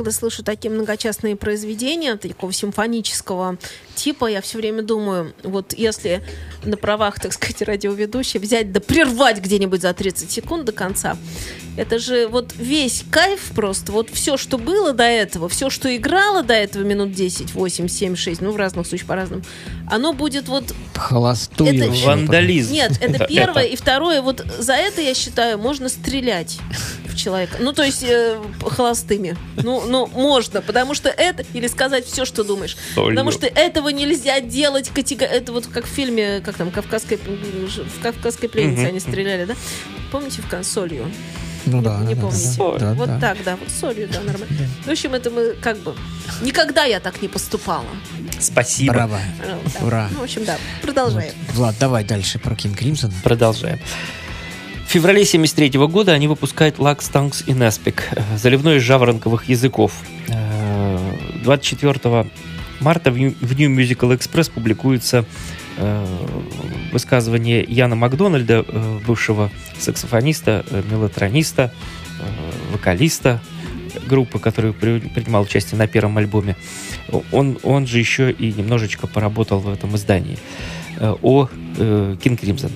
Когда 0.01 0.11
слышу 0.11 0.43
такие 0.43 0.71
многочастные 0.71 1.35
произведения, 1.35 2.15
такого 2.15 2.51
симфонического 2.51 3.57
типа, 3.95 4.27
я 4.27 4.41
все 4.41 4.57
время 4.57 4.81
думаю, 4.81 5.33
вот 5.43 5.73
если 5.73 6.23
на 6.63 6.77
правах, 6.77 7.19
так 7.19 7.33
сказать, 7.33 7.61
радиоведущей 7.61 8.39
взять 8.39 8.71
да 8.71 8.79
прервать 8.79 9.39
где-нибудь 9.39 9.81
за 9.81 9.93
30 9.93 10.29
секунд 10.29 10.65
до 10.65 10.71
конца, 10.71 11.17
это 11.77 11.99
же 11.99 12.27
вот 12.27 12.53
весь 12.57 13.03
кайф 13.09 13.51
просто, 13.55 13.91
вот 13.91 14.09
все, 14.11 14.37
что 14.37 14.57
было 14.57 14.93
до 14.93 15.03
этого, 15.03 15.47
все, 15.47 15.69
что 15.69 15.95
играло 15.95 16.43
до 16.43 16.53
этого 16.53 16.83
минут 16.83 17.13
10, 17.13 17.53
8, 17.53 17.87
7, 17.87 18.15
6, 18.15 18.41
ну, 18.41 18.51
в 18.51 18.57
разных 18.57 18.85
случаях 18.85 19.07
по-разному, 19.07 19.43
оно 19.89 20.13
будет 20.13 20.47
вот... 20.47 20.73
Холостую. 20.95 21.69
Это-. 21.75 22.05
Вандализм. 22.05 22.73
Нет, 22.73 22.93
это 22.99 23.25
первое. 23.29 23.63
И 23.63 23.75
второе, 23.75 24.21
вот 24.21 24.45
за 24.59 24.73
это, 24.73 25.01
я 25.01 25.13
считаю, 25.13 25.57
можно 25.57 25.89
стрелять 25.89 26.59
в 27.05 27.15
человека. 27.15 27.57
Ну, 27.59 27.73
то 27.73 27.83
есть 27.83 28.03
э, 28.03 28.41
холостыми. 28.65 29.37
Ну, 29.57 29.83
ну, 29.85 30.07
можно, 30.07 30.61
потому 30.61 30.93
что 30.93 31.09
это... 31.09 31.45
Или 31.53 31.67
сказать 31.67 32.05
все, 32.05 32.25
что 32.25 32.43
думаешь. 32.43 32.77
Потому 32.95 33.31
что 33.31 33.47
этого 33.81 33.89
нельзя 33.89 34.39
делать 34.39 34.89
катего- 34.93 35.25
Это 35.25 35.51
вот 35.51 35.67
как 35.67 35.85
в 35.85 35.89
фильме, 35.89 36.39
как 36.41 36.55
там, 36.55 36.71
«Кавказская, 36.71 37.17
в 37.17 38.01
«Кавказской 38.01 38.47
пленнице» 38.47 38.81
Мгм. 38.83 38.89
они 38.89 38.99
стреляли, 38.99 39.45
да? 39.45 39.55
Помните 40.11 40.41
в 40.41 40.47
консолью? 40.47 41.11
Ну 41.65 41.81
да, 41.81 41.99
не 41.99 42.15
да, 42.15 42.21
да, 42.21 42.21
помните. 42.21 42.57
да, 42.57 42.77
да, 42.79 42.93
вот 42.93 43.07
да. 43.07 43.19
так, 43.19 43.37
да, 43.43 43.55
вот 43.55 43.69
солью, 43.69 44.07
да, 44.11 44.19
нормально. 44.21 44.47
В 44.83 44.89
общем, 44.89 45.13
это 45.13 45.29
мы 45.29 45.53
как 45.61 45.77
бы... 45.77 45.95
Никогда 46.41 46.85
я 46.85 46.99
так 46.99 47.21
не 47.21 47.27
поступала. 47.27 47.85
Спасибо. 48.39 48.93
Браво. 48.93 49.19
Ну, 49.47 49.71
да. 49.79 49.85
Ура. 49.85 50.09
Ну, 50.11 50.19
в 50.21 50.23
общем, 50.23 50.43
да, 50.43 50.57
продолжаем. 50.81 51.33
Вот. 51.47 51.55
Влад, 51.55 51.75
давай 51.79 52.03
дальше 52.03 52.39
про 52.39 52.55
Кинг 52.55 52.77
Кримсон. 52.79 53.11
Продолжаем. 53.23 53.79
В 54.87 54.91
феврале 54.91 55.23
73 55.23 55.69
года 55.87 56.13
они 56.13 56.27
выпускают 56.27 56.77
Lux, 56.77 57.11
Tongues 57.13 57.43
и 57.45 57.51
Nespik, 57.51 58.01
э, 58.11 58.37
заливной 58.37 58.77
из 58.77 58.81
жаворонковых 58.81 59.47
языков. 59.47 59.93
Э, 60.29 60.97
24 61.43 62.25
марта 62.81 63.11
в 63.11 63.17
New 63.17 63.35
Musical 63.39 64.17
Express 64.17 64.51
публикуется 64.51 65.25
э, 65.77 66.05
высказывание 66.91 67.63
Яна 67.63 67.95
Макдональда, 67.95 68.65
э, 68.67 68.99
бывшего 69.07 69.49
саксофониста, 69.79 70.65
э, 70.69 70.83
мелатрониста, 70.91 71.73
э, 72.19 72.73
вокалиста 72.73 73.39
группы, 74.07 74.39
который 74.39 74.73
при- 74.73 74.99
принимал 74.99 75.43
участие 75.43 75.77
на 75.77 75.87
первом 75.87 76.17
альбоме. 76.17 76.55
Он, 77.31 77.57
он 77.63 77.87
же 77.87 77.99
еще 77.99 78.31
и 78.31 78.51
немножечко 78.53 79.07
поработал 79.07 79.59
в 79.59 79.69
этом 79.69 79.95
издании 79.95 80.37
э, 80.97 81.15
о 81.21 81.49
э, 81.77 82.15
King 82.21 82.39
Crimson. 82.39 82.71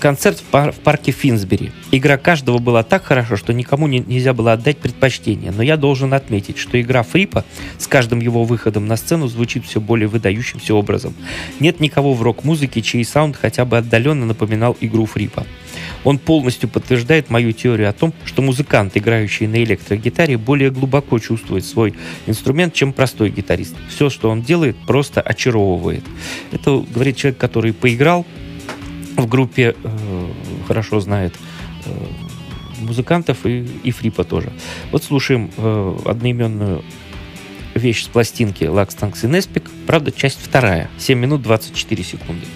Концерт 0.00 0.38
в, 0.38 0.42
пар- 0.44 0.72
в 0.72 0.76
парке 0.80 1.12
Финсбери. 1.12 1.72
Игра 1.90 2.16
каждого 2.16 2.58
была 2.58 2.82
так 2.82 3.04
хорошо, 3.04 3.36
что 3.36 3.52
никому 3.52 3.86
не- 3.86 4.00
нельзя 4.00 4.32
было 4.32 4.52
отдать 4.52 4.78
предпочтение. 4.78 5.52
Но 5.52 5.62
я 5.62 5.76
должен 5.76 6.14
отметить, 6.14 6.58
что 6.58 6.80
игра 6.80 7.02
Фрипа 7.02 7.44
с 7.78 7.86
каждым 7.86 8.20
его 8.20 8.44
выходом 8.44 8.86
на 8.86 8.96
сцену 8.96 9.28
звучит 9.28 9.64
все 9.64 9.80
более 9.80 10.08
выдающимся 10.08 10.74
образом. 10.74 11.14
Нет 11.58 11.80
никого 11.80 12.14
в 12.14 12.22
рок-музыке, 12.22 12.82
чей 12.82 13.04
саунд 13.04 13.36
хотя 13.36 13.64
бы 13.64 13.78
отдаленно 13.78 14.26
напоминал 14.26 14.76
игру 14.80 15.06
Фрипа. 15.06 15.46
Он 16.04 16.18
полностью 16.18 16.68
подтверждает 16.68 17.30
мою 17.30 17.52
теорию 17.52 17.88
о 17.88 17.92
том, 17.92 18.14
что 18.24 18.42
музыкант, 18.42 18.96
играющий 18.96 19.46
на 19.46 19.62
электрогитаре, 19.62 20.38
более 20.38 20.70
глубоко 20.70 21.18
чувствует 21.18 21.64
свой 21.64 21.94
инструмент, 22.26 22.74
чем 22.74 22.92
простой 22.92 23.30
гитарист. 23.30 23.74
Все, 23.88 24.08
что 24.10 24.30
он 24.30 24.42
делает, 24.42 24.76
просто 24.86 25.20
очаровывает. 25.20 26.04
Это 26.52 26.84
говорит 26.92 27.16
человек, 27.16 27.38
который 27.38 27.72
поиграл 27.72 28.26
в 29.16 29.26
группе, 29.26 29.74
э, 29.82 30.26
хорошо 30.66 31.00
знает 31.00 31.34
э, 31.84 31.90
музыкантов 32.80 33.44
и, 33.46 33.66
и 33.82 33.90
Фрипа 33.90 34.24
тоже. 34.24 34.52
Вот 34.92 35.04
слушаем 35.04 35.50
э, 35.56 35.96
одноименную 36.06 36.82
вещь 37.74 38.04
с 38.04 38.08
пластинки 38.08 38.64
Tanks 38.64 39.24
и 39.24 39.26
Nespik. 39.26 39.68
Правда, 39.86 40.12
часть 40.12 40.40
вторая. 40.42 40.90
7 40.98 41.18
минут 41.18 41.42
24 41.42 42.04
секунды. 42.04 42.46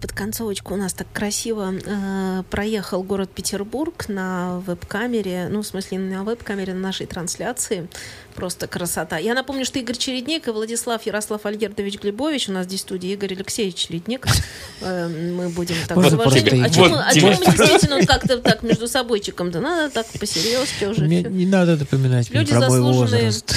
Под 0.00 0.12
концовочку 0.12 0.74
у 0.74 0.76
нас 0.76 0.92
так 0.92 1.06
красиво 1.12 1.72
э, 1.72 2.42
проехал 2.50 3.02
город 3.02 3.30
Петербург 3.30 4.08
на 4.08 4.60
веб-камере, 4.60 5.48
ну, 5.50 5.62
в 5.62 5.66
смысле, 5.66 5.98
на 5.98 6.24
веб-камере, 6.24 6.74
на 6.74 6.80
нашей 6.80 7.06
трансляции. 7.06 7.88
Просто 8.34 8.66
красота. 8.66 9.18
Я 9.18 9.34
напомню, 9.34 9.64
что 9.64 9.78
Игорь 9.78 9.96
Чередник 9.96 10.48
и 10.48 10.50
Владислав 10.50 11.04
Ярослав 11.04 11.44
Альгердович 11.44 11.98
Глебович 12.00 12.48
у 12.48 12.52
нас 12.52 12.66
здесь 12.66 12.80
в 12.80 12.82
студии. 12.84 13.10
Игорь 13.10 13.34
Алексеевич 13.34 13.88
Ледник. 13.90 14.26
Э, 14.82 15.08
мы 15.08 15.50
будем 15.50 15.74
так 15.86 15.98
с 16.02 16.12
уважением. 16.14 16.62
А 16.64 16.66
а 16.66 16.70
чему 16.70 16.86
мы 17.28 17.36
тебе. 17.36 17.52
действительно 17.52 18.06
так-то 18.06 18.38
так 18.38 18.62
между 18.62 18.88
собойчиком? 18.88 19.50
Да 19.50 19.60
надо 19.60 19.90
так 19.92 20.06
посерьезки 20.18 20.84
уже. 20.86 21.02
Мне 21.02 21.22
не 21.22 21.44
надо 21.44 21.76
напоминать 21.76 22.30
мне 22.30 22.40
Люди 22.40 22.52
про 22.52 22.60
мой 22.60 22.68
заслуженные. 22.78 23.24
возраст. 23.26 23.54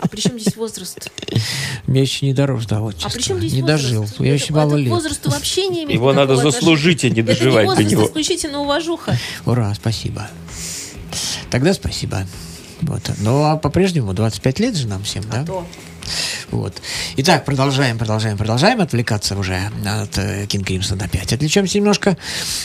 А 0.00 0.08
при 0.08 0.20
чем 0.20 0.40
здесь 0.40 0.56
возраст? 0.56 1.08
Я 1.86 2.00
еще 2.00 2.26
не 2.26 2.34
дорос 2.34 2.66
до 2.66 2.78
А 2.78 2.80
отчества. 2.82 3.10
при 3.10 3.22
чем 3.22 3.38
здесь 3.38 3.52
Не 3.52 3.62
дожил. 3.62 4.08
Я 4.18 4.34
еще 4.34 4.52
мало 4.52 4.74
лет. 4.74 4.88
возрасту 4.90 5.30
вообще 5.30 5.68
не 5.68 5.84
имеет 5.84 5.90
Его 5.92 6.12
надо 6.12 6.34
заслужить, 6.34 7.04
а 7.04 7.08
не 7.10 7.20
Это 7.20 7.30
не 7.30 7.36
доживать 7.38 7.66
до 7.66 7.70
возраст, 7.70 7.90
него. 7.92 8.06
исключительно 8.06 8.60
уважуха. 8.62 9.16
Ура, 9.46 9.72
спасибо. 9.74 10.28
Тогда 11.50 11.72
спасибо. 11.74 12.26
Вот. 12.82 13.10
Ну, 13.18 13.44
а 13.44 13.56
по-прежнему 13.56 14.12
25 14.12 14.60
лет 14.60 14.76
же 14.76 14.88
нам 14.88 15.02
всем, 15.04 15.24
да? 15.30 15.44
То. 15.44 15.66
Вот. 16.50 16.80
Итак, 17.16 17.44
продолжаем, 17.44 17.98
продолжаем, 17.98 18.36
продолжаем 18.36 18.80
отвлекаться 18.80 19.36
уже 19.36 19.56
от 19.86 20.18
э, 20.18 20.46
King 20.46 20.64
Crimson 20.64 21.02
опять. 21.02 21.32
Отвлечемся 21.32 21.78
немножко. 21.78 22.16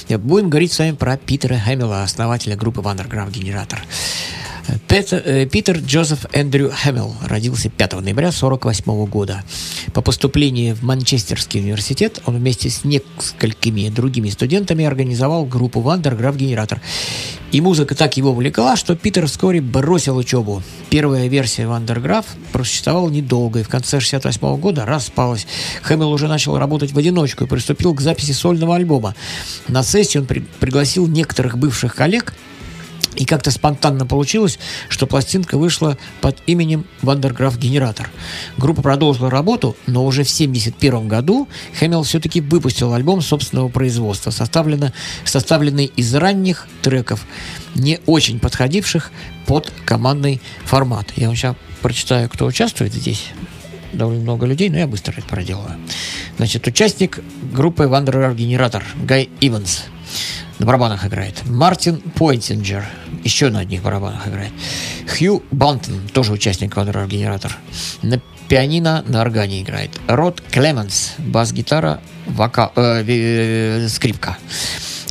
Э, 0.08 0.18
Будем 0.18 0.50
говорить 0.50 0.74
с 0.74 0.80
вами 0.80 0.94
про 0.94 1.18
Питера 1.18 1.56
Хэмилла, 1.58 2.04
основателя 2.04 2.56
группы 2.56 2.82
Вандерграф 2.82 3.30
Генератор. 3.30 3.84
Петер, 4.88 5.22
э, 5.26 5.46
Питер 5.46 5.78
Джозеф 5.78 6.26
Эндрю 6.32 6.72
Хэмилл 6.72 7.16
родился 7.24 7.70
5 7.70 8.02
ноября 8.02 8.30
1948 8.30 9.06
года. 9.06 9.44
По 9.94 10.02
поступлении 10.02 10.74
в 10.74 10.84
Манчестерский 10.84 11.60
университет 11.60 12.22
он 12.26 12.38
вместе 12.38 12.70
с 12.70 12.84
несколькими 12.84 13.90
другими 13.90 14.30
студентами 14.30 14.86
организовал 14.86 15.46
группу 15.46 15.82
Вандерграф 15.82 16.36
Генератор. 16.36 16.82
И 17.52 17.62
музыка 17.62 17.96
так 17.96 18.18
его 18.18 18.32
увлекла, 18.32 18.76
что 18.76 18.96
Питер 18.96 19.28
вскоре 19.28 19.62
бросил 19.62 20.18
учебу. 20.18 20.62
Первая 20.90 21.28
версия 21.28 21.68
Вандерграф 21.68 22.26
просуществовала 22.52 23.10
недолго, 23.10 23.60
и 23.60 23.64
в 23.64 23.70
конце 23.70 23.98
1968 23.98 24.60
года 24.60 24.86
распалась. 24.86 25.48
Хэмилл 25.84 26.12
уже 26.12 26.28
начал 26.28 26.58
работать 26.58 26.92
в 26.92 26.98
одиночку 26.98 27.46
и 27.46 27.48
приступил 27.48 27.94
к 27.94 28.02
записи 28.02 28.32
сольного 28.32 28.76
альбома. 28.76 29.16
На 29.68 29.84
сессию 29.84 30.22
он 30.24 30.28
при- 30.28 30.44
пригласил 30.60 31.08
некоторых 31.08 31.58
бывших 31.58 31.96
коллег, 31.96 32.34
и 33.16 33.26
как-то 33.26 33.52
спонтанно 33.52 34.06
получилось, 34.06 34.60
что 34.90 35.08
пластинка 35.08 35.58
вышла 35.58 35.98
под 36.22 36.38
именем 36.48 36.86
Вандерграф 37.02 37.58
Генератор. 37.58 38.10
Группа 38.58 38.82
продолжила 38.82 39.30
работу, 39.30 39.76
но 39.88 40.06
уже 40.06 40.24
в 40.24 40.32
1971 40.32 41.08
году 41.08 41.48
Хэмилл 41.80 42.04
все-таки 42.04 42.42
выпустил 42.42 42.94
альбом 42.94 43.22
собственного 43.22 43.70
производства, 43.70 44.32
составленный 44.32 45.86
из 45.86 46.14
ранних 46.16 46.68
треков, 46.82 47.26
не 47.76 48.00
очень 48.06 48.40
подходивших 48.40 49.12
под 49.46 49.72
командный 49.86 50.42
формат. 50.66 51.08
Я 51.16 51.28
вам 51.28 51.36
сейчас 51.36 51.56
прочитаю, 51.82 52.30
кто 52.30 52.46
участвует 52.46 52.94
здесь. 52.94 53.28
Довольно 53.94 54.22
много 54.22 54.46
людей, 54.46 54.70
но 54.70 54.78
я 54.78 54.88
быстро 54.88 55.14
это 55.18 55.28
проделаю. 55.28 55.78
Значит, 56.38 56.68
участник 56.68 57.22
группы 57.54 57.88
Вандерграф 57.88 58.36
Генератор 58.36 58.84
Гай 59.04 59.30
Иванс– 59.40 59.86
на 60.60 60.66
барабанах 60.66 61.06
играет. 61.06 61.46
Мартин 61.46 62.02
Поттинджер, 62.02 62.86
еще 63.24 63.50
на 63.50 63.60
одних 63.60 63.82
барабанах 63.82 64.28
играет. 64.28 64.52
Хью 65.08 65.44
Бантон, 65.52 66.08
тоже 66.14 66.32
участник 66.32 66.76
Van 66.76 66.92
der 66.92 67.08
Graaf 67.08 67.24
Generator. 67.24 67.56
На 68.02 68.22
пианино 68.48 69.04
на 69.08 69.22
органе 69.22 69.62
играет. 69.62 69.92
Род 70.08 70.42
Клементс, 70.52 71.14
бас-гитара, 71.18 72.00
вока, 72.26 72.72
э, 72.76 73.04
э, 73.08 73.88
скрипка. 73.90 74.38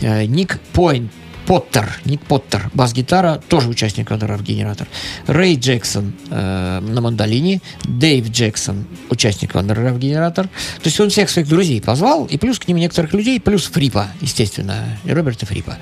Э, 0.00 0.24
Ник 0.24 0.61
Пойнт, 0.72 1.11
Поттер, 1.47 1.99
Ник 2.05 2.22
Поттер, 2.22 2.70
бас-гитара, 2.74 3.40
тоже 3.49 3.68
участник 3.68 4.11
Van 4.11 4.26
der 4.26 4.43
Graaf 4.43 4.58
Generator. 4.58 4.89
Рэй 5.26 5.57
Джексон 5.57 6.14
э, 6.30 6.80
на 6.80 7.01
мандолине, 7.01 7.61
Дэйв 7.84 8.28
Джексон, 8.30 8.86
участник 9.11 9.55
Van 9.55 9.76
der 9.76 9.97
Graaf 9.99 10.14
Generator. 10.14 10.47
То 10.47 10.86
есть 10.86 10.99
он 11.01 11.11
всех 11.11 11.30
своих 11.30 11.49
друзей 11.49 11.80
позвал, 11.80 12.24
и 12.26 12.38
плюс 12.38 12.59
к 12.59 12.68
ним 12.68 12.78
некоторых 12.78 13.12
людей, 13.12 13.40
плюс 13.40 13.66
Фрипа, 13.66 14.09
естественно, 14.20 14.99
и 15.05 15.12
Роберта 15.12 15.47
Фрипа. 15.47 15.76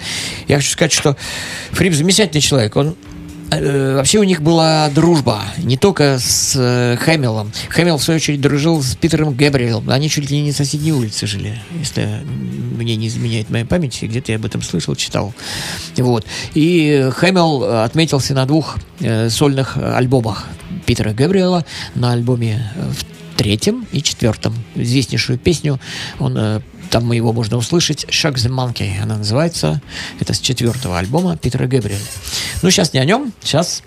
Я 0.48 0.56
хочу 0.56 0.70
сказать, 0.70 0.92
что 0.92 1.16
Фрип 1.70 1.94
замечательный 1.94 2.40
человек. 2.40 2.76
Он 2.76 2.96
Вообще 3.60 4.18
у 4.18 4.24
них 4.24 4.42
была 4.42 4.88
дружба 4.90 5.42
не 5.58 5.76
только 5.76 6.18
с 6.18 6.54
э, 6.56 6.96
Хэмиллом. 6.96 7.52
Хэмилл, 7.68 7.98
в 7.98 8.02
свою 8.02 8.16
очередь, 8.16 8.40
дружил 8.40 8.82
с 8.82 8.94
Питером 8.94 9.34
Гэбриэлом. 9.34 9.90
Они 9.90 10.08
чуть 10.08 10.30
ли 10.30 10.40
не 10.40 10.48
на 10.48 10.54
соседней 10.54 10.92
улице 10.92 11.26
жили, 11.26 11.58
если 11.78 12.22
мне 12.76 12.96
не 12.96 13.08
изменяет 13.08 13.50
моя 13.50 13.64
память. 13.64 14.02
Где-то 14.02 14.32
я 14.32 14.38
об 14.38 14.44
этом 14.44 14.62
слышал, 14.62 14.94
читал. 14.94 15.34
Вот. 15.96 16.26
И 16.54 17.08
Хэмилл 17.12 17.82
отметился 17.82 18.34
на 18.34 18.46
двух 18.46 18.78
э, 19.00 19.28
сольных 19.28 19.76
альбомах 19.76 20.46
Питера 20.86 21.12
Гэбриэла. 21.12 21.64
На 21.94 22.12
альбоме 22.12 22.70
э, 22.74 22.90
третьем 23.42 23.88
и 23.90 24.00
четвертом. 24.00 24.54
Известнейшую 24.76 25.36
песню 25.36 25.80
он 26.20 26.38
э, 26.38 26.60
там 26.90 27.10
его 27.10 27.32
можно 27.32 27.56
услышать. 27.56 28.04
Shock 28.04 28.34
the 28.34 28.48
Monkey 28.48 29.02
она 29.02 29.16
называется. 29.16 29.82
Это 30.20 30.32
с 30.32 30.38
четвертого 30.38 30.96
альбома 30.96 31.36
Питера 31.36 31.66
Гэбриэля. 31.66 31.98
Ну, 32.62 32.70
сейчас 32.70 32.92
не 32.92 33.00
о 33.00 33.04
нем, 33.04 33.32
сейчас 33.42 33.82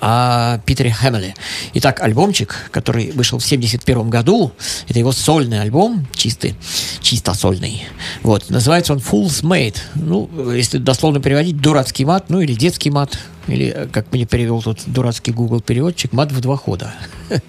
о 0.00 0.58
Питере 0.64 0.90
Хэмилле. 0.90 1.34
Итак, 1.74 2.00
альбомчик, 2.00 2.70
который 2.70 3.10
вышел 3.10 3.38
в 3.38 3.44
71 3.44 4.08
году, 4.08 4.52
это 4.88 4.98
его 4.98 5.12
сольный 5.12 5.60
альбом, 5.60 6.06
чистый, 6.14 6.54
чисто 7.02 7.34
сольный. 7.34 7.84
Вот, 8.22 8.48
называется 8.48 8.94
он 8.94 9.00
Fool's 9.00 9.42
Made. 9.42 9.76
Ну, 9.96 10.30
если 10.50 10.78
дословно 10.78 11.20
переводить, 11.20 11.58
дурацкий 11.60 12.06
мат, 12.06 12.30
ну 12.30 12.40
или 12.40 12.54
детский 12.54 12.88
мат, 12.88 13.18
или, 13.46 13.66
э, 13.66 13.86
как 13.86 14.12
мне 14.12 14.26
перевел 14.26 14.62
тут 14.62 14.80
дурацкий 14.86 15.32
Google 15.32 15.60
переводчик, 15.60 16.12
мат 16.12 16.32
в 16.32 16.40
два 16.40 16.56
хода. 16.56 16.92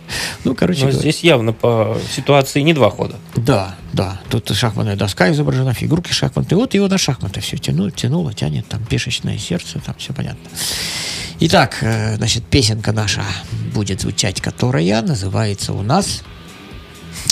Ну, 0.43 0.55
короче 0.55 0.81
Но 0.81 0.91
говоря. 0.91 0.99
здесь 1.01 1.23
явно 1.23 1.51
по 1.51 1.97
ситуации 2.15 2.61
не 2.61 2.73
два 2.73 2.89
хода. 2.89 3.15
Да, 3.35 3.75
да. 3.91 4.21
Тут 4.29 4.49
шахматная 4.55 4.95
доска 4.95 5.29
изображена, 5.31 5.73
фигурки 5.73 6.11
шахматные. 6.11 6.57
Вот 6.57 6.73
его 6.73 6.87
на 6.87 6.97
шахматы 6.97 7.41
все 7.41 7.57
тянуло, 7.57 7.91
тянуло, 7.91 8.33
тянет, 8.33 8.67
там 8.67 8.83
пешечное 8.85 9.37
сердце, 9.37 9.79
там 9.79 9.95
все 9.97 10.13
понятно. 10.13 10.49
Итак, 11.39 11.77
э, 11.81 12.15
значит, 12.15 12.45
песенка 12.45 12.93
наша 12.93 13.23
будет 13.73 14.01
звучать, 14.01 14.41
которая 14.41 15.01
называется 15.01 15.73
у 15.73 15.81
нас, 15.81 16.23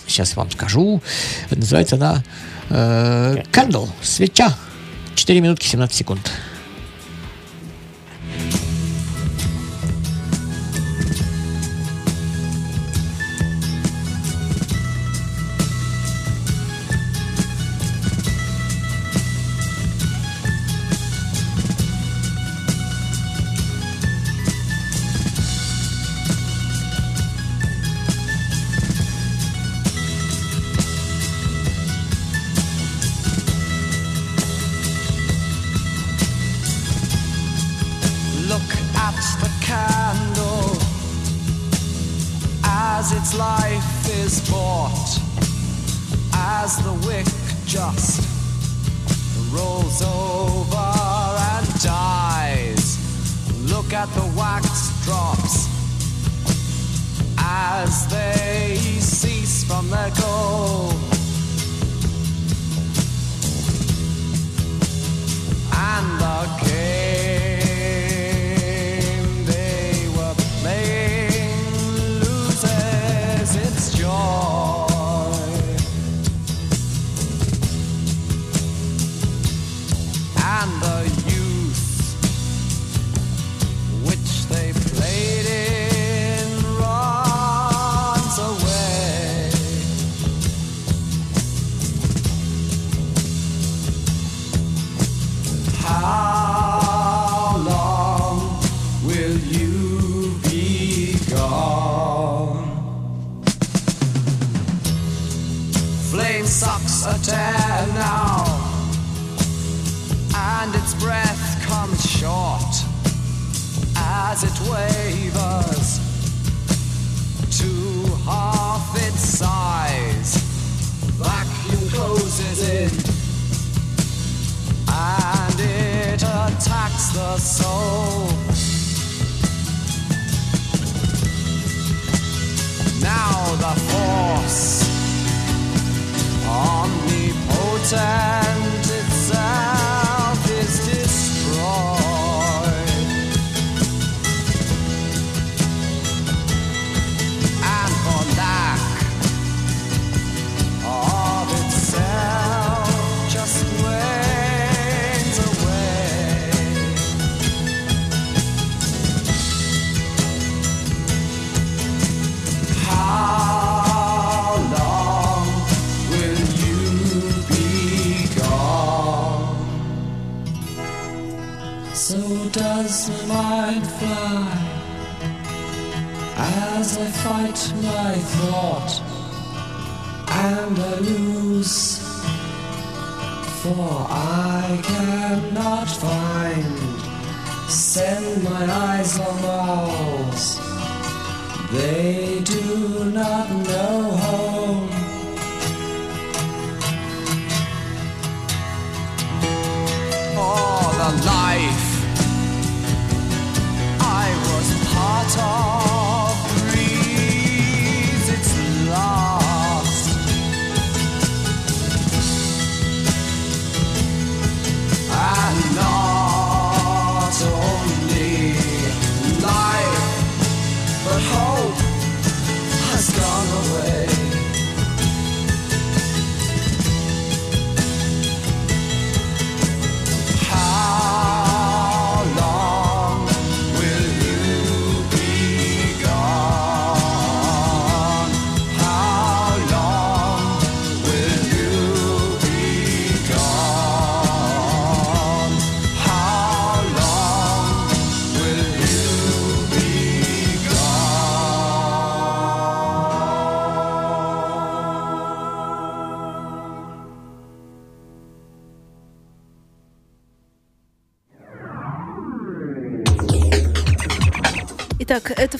сейчас 0.07 0.35
вам 0.35 0.51
скажу, 0.51 1.01
называется 1.49 1.95
она 1.95 2.23
э, 2.69 3.43
Candle, 3.51 3.89
свеча. 4.01 4.55
4 5.15 5.39
минутки 5.39 5.65
17 5.65 5.95
секунд. 5.95 6.31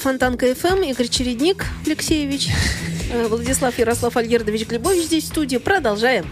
Фонтанка 0.06 0.54
ФМ, 0.54 0.84
Игорь 0.84 1.08
Чередник 1.08 1.66
Алексеевич, 1.84 2.50
э, 3.12 3.26
Владислав 3.28 3.76
Ярослав 3.80 4.16
Альгердович 4.16 4.68
Глебович 4.68 5.06
здесь 5.06 5.24
в 5.24 5.28
студии. 5.30 5.58
Продолжаем. 5.58 6.28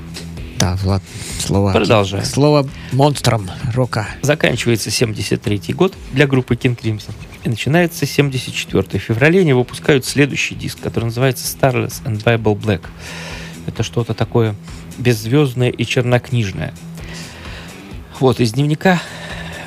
Да, 0.59 0.75
Влад, 0.75 1.01
слово... 1.39 1.71
Продолжаем. 1.71 2.23
Слово 2.23 2.69
монстрам 2.91 3.49
рока. 3.73 4.07
Заканчивается 4.21 4.91
73 4.91 5.73
год 5.73 5.95
для 6.11 6.27
группы 6.27 6.53
King 6.53 6.79
Crimson. 6.79 7.13
И 7.43 7.49
начинается 7.49 8.05
74 8.05 8.83
В 8.83 9.01
феврале 9.01 9.39
они 9.39 9.53
выпускают 9.53 10.05
следующий 10.05 10.53
диск, 10.53 10.79
который 10.79 11.05
называется 11.05 11.43
Starless 11.45 12.03
and 12.05 12.23
Bible 12.23 12.55
Black. 12.55 12.81
Это 13.65 13.81
что-то 13.81 14.13
такое 14.13 14.53
беззвездное 14.99 15.71
и 15.71 15.83
чернокнижное. 15.83 16.75
Вот, 18.19 18.39
из 18.39 18.53
дневника 18.53 19.01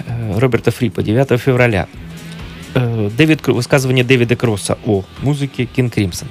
э, 0.06 0.38
Роберта 0.38 0.70
Фрипа 0.70 1.02
9 1.02 1.40
февраля. 1.40 1.88
Э, 2.76 3.10
Дэвид, 3.16 3.46
высказывание 3.46 4.04
Дэвида 4.04 4.36
Кросса 4.36 4.76
о 4.84 5.02
музыке 5.22 5.64
King 5.64 5.90
Crimson. 5.90 6.26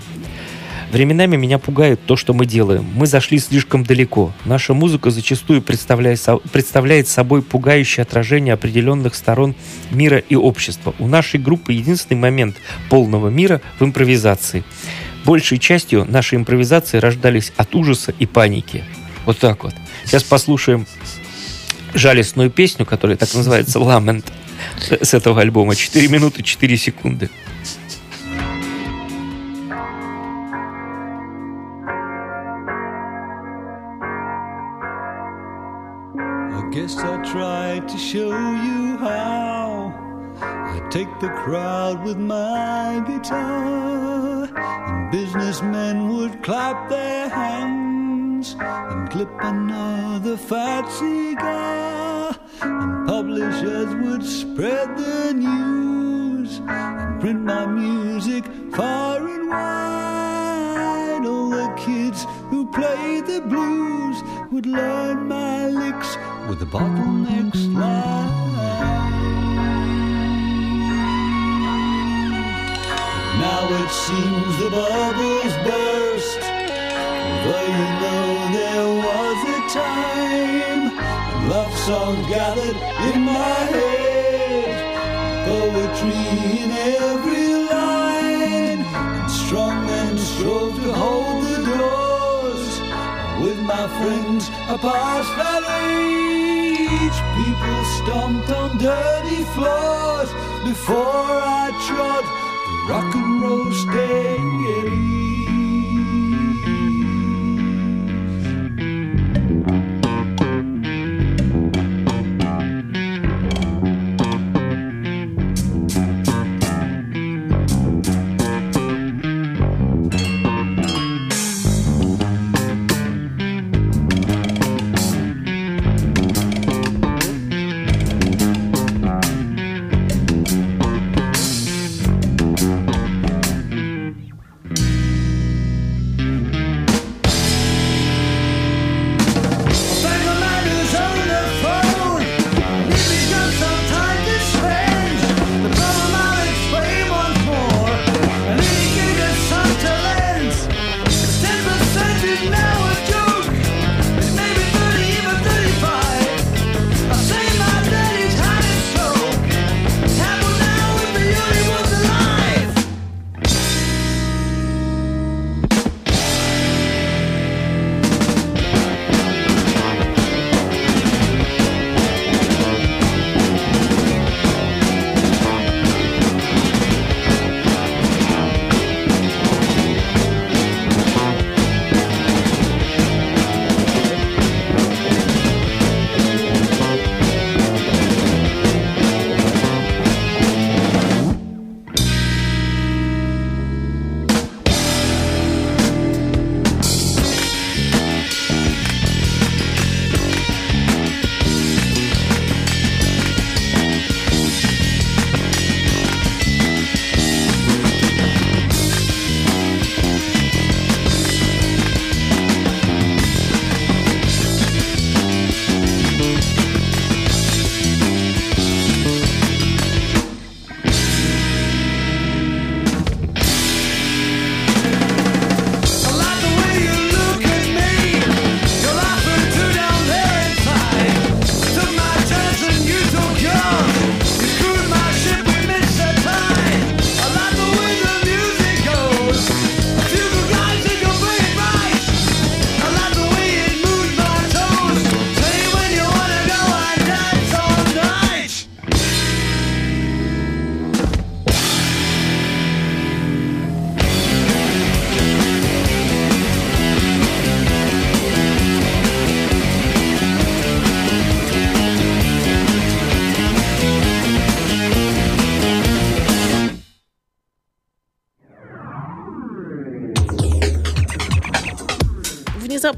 Временами 0.92 1.38
меня 1.38 1.58
пугает 1.58 2.00
то, 2.06 2.16
что 2.16 2.36
мы 2.36 2.46
делаем. 2.46 2.86
Мы 2.94 3.08
зашли 3.08 3.40
слишком 3.40 3.84
далеко. 3.84 4.32
Наша 4.46 4.76
музыка 4.76 5.10
зачастую 5.10 5.64
представляет, 5.64 6.24
представляет 6.52 7.08
собой 7.08 7.42
пугающее 7.42 8.04
отражение 8.04 8.54
определенных 8.54 9.16
сторон 9.16 9.56
мира 9.90 10.20
и 10.20 10.36
общества. 10.36 10.94
У 11.00 11.08
нашей 11.08 11.40
группы 11.40 11.74
единственный 11.74 12.20
момент 12.20 12.58
полного 12.92 13.30
мира 13.30 13.60
в 13.80 13.84
импровизации. 13.84 14.64
Большей 15.26 15.58
частью 15.58 16.06
наши 16.08 16.36
импровизации 16.36 17.00
рождались 17.00 17.54
от 17.58 17.74
ужаса 17.74 18.14
и 18.20 18.28
паники. 18.28 18.84
Вот 19.26 19.40
так 19.40 19.64
вот. 19.64 19.74
Сейчас 20.06 20.22
послушаем 20.22 20.86
жалостную 21.96 22.52
песню, 22.52 22.86
которая 22.86 23.18
так 23.18 23.34
называется 23.34 23.80
«Ламент» 23.80 24.32
с 25.02 25.14
этого 25.14 25.42
альбома. 25.42 25.76
4 25.76 26.08
минуты 26.08 26.44
4 26.44 26.78
секунды. 26.78 27.30
Guess 36.72 36.98
I 36.98 37.22
tried 37.24 37.88
to 37.88 37.98
show 37.98 38.32
you 38.36 38.98
how 38.98 39.94
I 40.42 40.82
take 40.90 41.08
the 41.22 41.30
crowd 41.30 42.04
with 42.04 42.18
my 42.18 43.02
guitar, 43.08 44.50
and 44.54 45.10
businessmen 45.10 46.10
would 46.10 46.44
clap 46.44 46.90
their 46.90 47.30
hands 47.30 48.58
and 48.60 49.10
clip 49.10 49.30
another 49.40 50.36
fat 50.36 50.86
cigar, 50.92 52.15
and 52.62 53.08
publishers 53.08 53.96
would 53.96 54.24
spread 54.24 54.98
the 54.98 55.34
news 55.34 56.60
and 56.68 57.22
print 57.22 57.42
my 57.42 57.66
music 57.66 58.46
far 58.74 59.28
and 59.28 59.50
wide. 59.50 61.26
All 61.26 61.50
the 61.50 61.74
kids 61.78 62.26
who 62.50 62.66
played 62.72 63.26
the 63.26 63.42
blues 63.42 64.22
would 64.52 64.66
learn 64.66 65.28
my 65.28 65.68
licks 65.68 66.18
with 66.48 66.60
the 66.60 66.66
bottleneck 66.66 67.56
slide. 67.56 68.46
Now 73.40 73.68
it 73.84 73.92
seems 73.92 74.58
the 74.64 74.70
bubbles 74.70 75.56
burst. 75.66 76.42
Though 77.46 77.68
you 77.78 77.88
know 78.02 78.26
there 78.58 78.90
was 79.06 79.40
a 79.56 79.62
time 79.80 81.25
love 81.48 81.74
songs 81.78 82.28
gathered 82.28 82.78
in 83.10 83.22
my 83.22 83.60
head, 83.78 84.76
poetry 85.46 86.24
in 86.62 86.72
every 86.72 87.50
line, 87.70 88.82
and 88.82 89.32
strong 89.32 89.86
men 89.86 90.18
strove 90.18 90.76
to 90.82 90.92
hold 90.94 91.44
the 91.46 91.62
doors. 91.66 92.68
With 93.44 93.60
my 93.60 93.86
friends, 94.00 94.50
I 94.72 94.78
passed 94.78 95.36
age. 95.82 97.18
People 97.38 97.84
stomped 98.00 98.50
on 98.50 98.78
dirty 98.78 99.44
floors 99.56 100.30
before 100.64 101.36
I 101.62 101.66
trod 101.88 102.26
the 102.68 102.78
rock 102.92 103.16
and 103.16 103.42
roll 103.42 103.72
stage. 103.72 105.25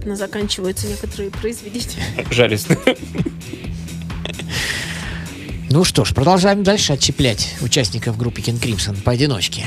Замечательно 0.08 0.16
заканчиваются 0.16 0.88
некоторые 0.88 1.32
произведения. 1.32 2.26
Жалестно. 2.32 2.78
Ну 5.70 5.84
что 5.84 6.06
ж, 6.06 6.14
продолжаем 6.14 6.64
дальше 6.64 6.94
отщеплять 6.94 7.56
участников 7.62 8.18
группы 8.18 8.40
King 8.40 8.60
Crimson 8.60 9.02
поодиночке. 9.02 9.66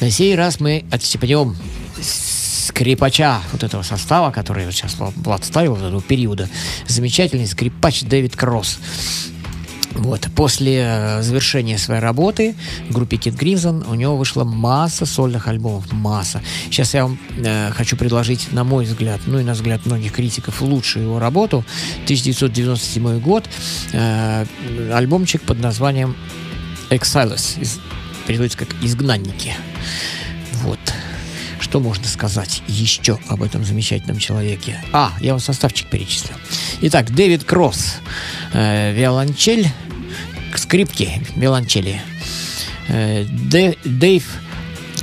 На 0.00 0.10
сей 0.10 0.36
раз 0.36 0.60
мы 0.60 0.84
отщепнем 0.90 1.56
скрипача 2.02 3.40
вот 3.52 3.62
этого 3.62 3.82
состава, 3.82 4.30
который 4.30 4.66
вот 4.66 4.74
сейчас 4.74 4.96
Влад 4.98 5.44
ставил 5.44 5.74
вот 5.74 5.84
этого 5.86 6.02
периода. 6.02 6.50
Замечательный 6.86 7.46
скрипач 7.46 8.02
Дэвид 8.02 8.36
Кросс. 8.36 8.78
Вот. 9.94 10.28
После 10.34 10.82
э, 10.84 11.22
завершения 11.22 11.78
своей 11.78 12.00
работы 12.00 12.54
в 12.88 12.94
группе 12.94 13.16
Kid 13.16 13.38
Crimson 13.38 13.88
у 13.90 13.94
него 13.94 14.16
вышла 14.16 14.44
масса 14.44 15.06
сольных 15.06 15.48
альбомов. 15.48 15.90
Масса. 15.92 16.42
Сейчас 16.66 16.94
я 16.94 17.04
вам 17.04 17.18
э, 17.38 17.70
хочу 17.72 17.96
предложить, 17.96 18.52
на 18.52 18.64
мой 18.64 18.84
взгляд, 18.84 19.20
ну 19.26 19.38
и 19.38 19.42
на 19.44 19.52
взгляд 19.52 19.84
многих 19.86 20.12
критиков, 20.12 20.60
лучшую 20.62 21.06
его 21.06 21.18
работу. 21.18 21.64
1997 22.04 23.20
год. 23.20 23.44
Э, 23.92 24.44
альбомчик 24.92 25.42
под 25.42 25.60
названием 25.60 26.16
Exiles. 26.90 27.60
Из, 27.60 27.78
переводится 28.26 28.58
как 28.58 28.68
«Изгнанники». 28.82 29.54
Вот. 30.62 30.78
Что 31.72 31.80
можно 31.80 32.04
сказать 32.06 32.62
еще 32.68 33.18
об 33.28 33.42
этом 33.42 33.64
замечательном 33.64 34.18
человеке? 34.18 34.78
А, 34.92 35.14
я 35.22 35.30
вам 35.32 35.40
составчик 35.40 35.86
перечислил. 35.88 36.36
Итак, 36.82 37.10
Дэвид 37.14 37.44
Кросс, 37.44 37.94
э, 38.52 38.92
виолончель, 38.92 39.66
к 40.52 40.58
скрипке, 40.58 41.22
виолончели. 41.34 42.02
Э, 42.88 43.22
Дэ- 43.24 43.78
Дэйв 43.84 44.22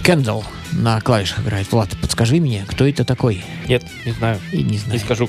Кендалл 0.04 0.46
на 0.74 1.02
клавишах 1.02 1.40
играет. 1.40 1.72
Влад, 1.72 1.90
подскажи 2.00 2.36
мне, 2.36 2.64
кто 2.68 2.86
это 2.86 3.04
такой? 3.04 3.44
Нет, 3.68 3.84
не 4.06 4.12
знаю. 4.12 4.40
И 4.52 4.58
не 4.58 4.74
Не 4.74 4.78
знаю. 4.78 5.00
скажу. 5.00 5.28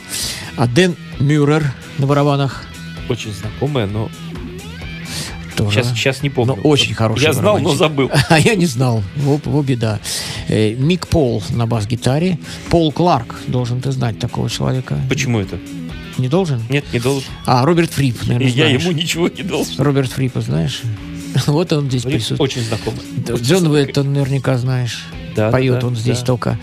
А 0.58 0.66
Дэн 0.66 0.94
Мюррер 1.20 1.72
на 1.96 2.06
барабанах 2.06 2.66
Очень 3.08 3.32
знакомое, 3.32 3.86
но 3.86 4.10
тоже. 5.56 5.82
сейчас, 5.82 5.92
сейчас 5.92 6.22
не 6.22 6.30
помню. 6.30 6.56
Ну, 6.56 6.68
очень 6.68 6.94
хороший 6.94 7.22
Я 7.22 7.32
знал, 7.32 7.58
но 7.58 7.74
забыл. 7.74 8.10
А 8.28 8.38
я 8.38 8.54
не 8.54 8.66
знал. 8.66 9.02
Во, 9.16 9.40
во 9.44 9.62
беда. 9.62 10.00
Э, 10.48 10.74
Мик 10.74 11.08
Пол 11.08 11.42
на 11.50 11.66
бас-гитаре. 11.66 12.38
Пол 12.68 12.92
Кларк. 12.92 13.36
Должен 13.46 13.80
ты 13.80 13.92
знать 13.92 14.18
такого 14.18 14.48
человека. 14.48 14.98
Почему 15.08 15.40
это? 15.40 15.58
Не 16.18 16.28
должен? 16.28 16.62
Нет, 16.68 16.84
не 16.92 17.00
должен. 17.00 17.28
А, 17.46 17.64
Роберт 17.64 17.92
Фрип, 17.92 18.22
наверное, 18.26 18.48
я 18.48 18.66
знаешь. 18.66 18.82
ему 18.82 18.92
ничего 18.92 19.28
не 19.28 19.42
должен. 19.42 19.82
Роберт 19.82 20.10
Фрипа 20.12 20.40
знаешь? 20.40 20.82
Вот 21.46 21.72
он 21.72 21.88
здесь 21.88 22.02
присутствует. 22.02 22.40
Очень 22.40 22.62
Очень 23.32 23.42
Джон. 23.42 23.66
Уэттон 23.68 24.12
наверняка 24.12 24.58
знаешь. 24.58 25.04
Да, 25.34 25.50
поет 25.50 25.80
да, 25.80 25.86
он 25.86 25.96
здесь 25.96 26.20
да. 26.20 26.26
только. 26.26 26.58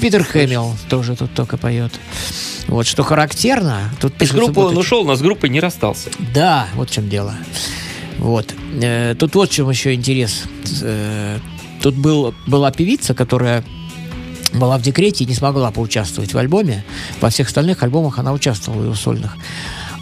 Питер 0.00 0.24
Хэмилл 0.24 0.76
тоже 0.88 1.16
тут 1.16 1.34
только 1.34 1.56
поет. 1.56 1.92
Вот 2.68 2.86
что 2.86 3.02
характерно, 3.02 3.90
тут 4.00 4.20
Из 4.22 4.32
группы 4.32 4.60
он 4.60 4.76
ушел, 4.76 5.04
но 5.04 5.16
с 5.16 5.20
группой 5.20 5.50
не 5.50 5.60
расстался. 5.60 6.10
Да, 6.32 6.68
вот 6.74 6.90
в 6.90 6.92
чем 6.92 7.08
дело. 7.08 7.34
Вот. 8.18 8.54
Э, 8.80 9.14
Тут 9.18 9.34
вот 9.34 9.50
в 9.50 9.52
чем 9.52 9.70
еще 9.70 9.94
интерес. 9.94 10.44
Э, 10.82 11.38
Тут 11.82 11.94
был, 11.96 12.34
была 12.46 12.70
певица, 12.70 13.14
которая 13.14 13.64
была 14.54 14.78
в 14.78 14.82
декрете 14.82 15.24
и 15.24 15.26
не 15.26 15.34
смогла 15.34 15.70
поучаствовать 15.70 16.32
в 16.32 16.38
альбоме. 16.38 16.84
Во 17.20 17.28
всех 17.28 17.48
остальных 17.48 17.82
альбомах 17.82 18.18
она 18.18 18.32
участвовала 18.32 18.80
в 18.80 18.84
его 18.84 18.94
сольных. 18.94 19.36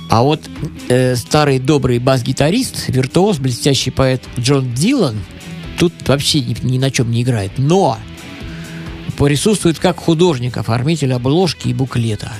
А 0.09 0.23
вот 0.23 0.43
э, 0.89 1.17
старый 1.17 1.59
добрый 1.59 1.99
бас-гитарист, 1.99 2.89
виртуоз, 2.89 3.39
блестящий 3.39 3.91
поэт 3.91 4.23
Джон 4.39 4.73
Дилан 4.75 5.17
тут 5.79 5.93
вообще 6.07 6.41
ни, 6.41 6.55
ни 6.65 6.79
на 6.79 6.91
чем 6.91 7.11
не 7.11 7.23
играет. 7.23 7.53
Но 7.57 7.99
присутствует 9.19 9.79
как 9.79 9.99
художник, 9.99 10.59
оформитель 10.59 11.13
обложки 11.15 11.69
и 11.69 11.75
буклета. 11.75 12.33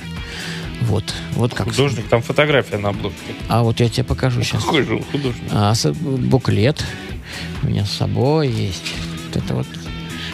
Вот, 0.83 1.13
вот 1.33 1.53
как. 1.53 1.67
Художник, 1.67 2.07
там 2.07 2.21
фотография 2.21 2.77
на 2.77 2.89
обложке. 2.89 3.33
А 3.49 3.63
вот 3.63 3.79
я 3.79 3.89
тебе 3.89 4.03
покажу 4.03 4.43
сейчас. 4.43 4.63
Какой 4.63 4.83
же 4.83 5.01
художник? 5.11 5.49
А, 5.51 5.73
буклет 5.93 6.83
у 7.63 7.67
меня 7.67 7.85
с 7.85 7.91
собой 7.91 8.49
есть. 8.49 8.93
Вот 9.27 9.43
это 9.43 9.55
вот. 9.55 9.67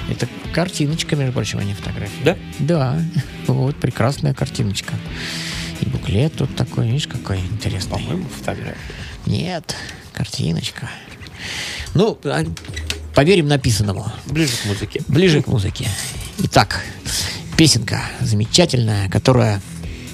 Это 0.10 0.28
картиночка, 0.54 1.16
между 1.16 1.34
прочим, 1.34 1.60
а 1.60 1.64
не 1.64 1.74
фотография. 1.74 2.24
Да? 2.24 2.38
Да. 2.60 3.02
Вот, 3.47 3.76
прекрасная 3.78 4.36
картиночка. 4.36 4.93
И 5.82 5.86
буклет 5.86 6.34
тут 6.36 6.56
такой, 6.56 6.88
видишь, 6.88 7.08
какой 7.08 7.39
интересный. 7.39 7.91
По-моему, 7.91 8.26
фотография. 8.30 8.78
Нет, 9.26 9.76
картиночка. 10.14 10.89
Ну, 11.95 12.18
а, 12.26 12.43
поверим 13.16 13.47
написанному. 13.47 14.12
Ближе 14.28 14.54
к 14.62 14.66
музыке. 14.66 15.02
Ближе 15.08 15.41
к 15.41 15.47
музыке. 15.47 15.88
Итак, 16.39 16.84
песенка 17.58 18.02
замечательная, 18.22 19.10
которая 19.10 19.62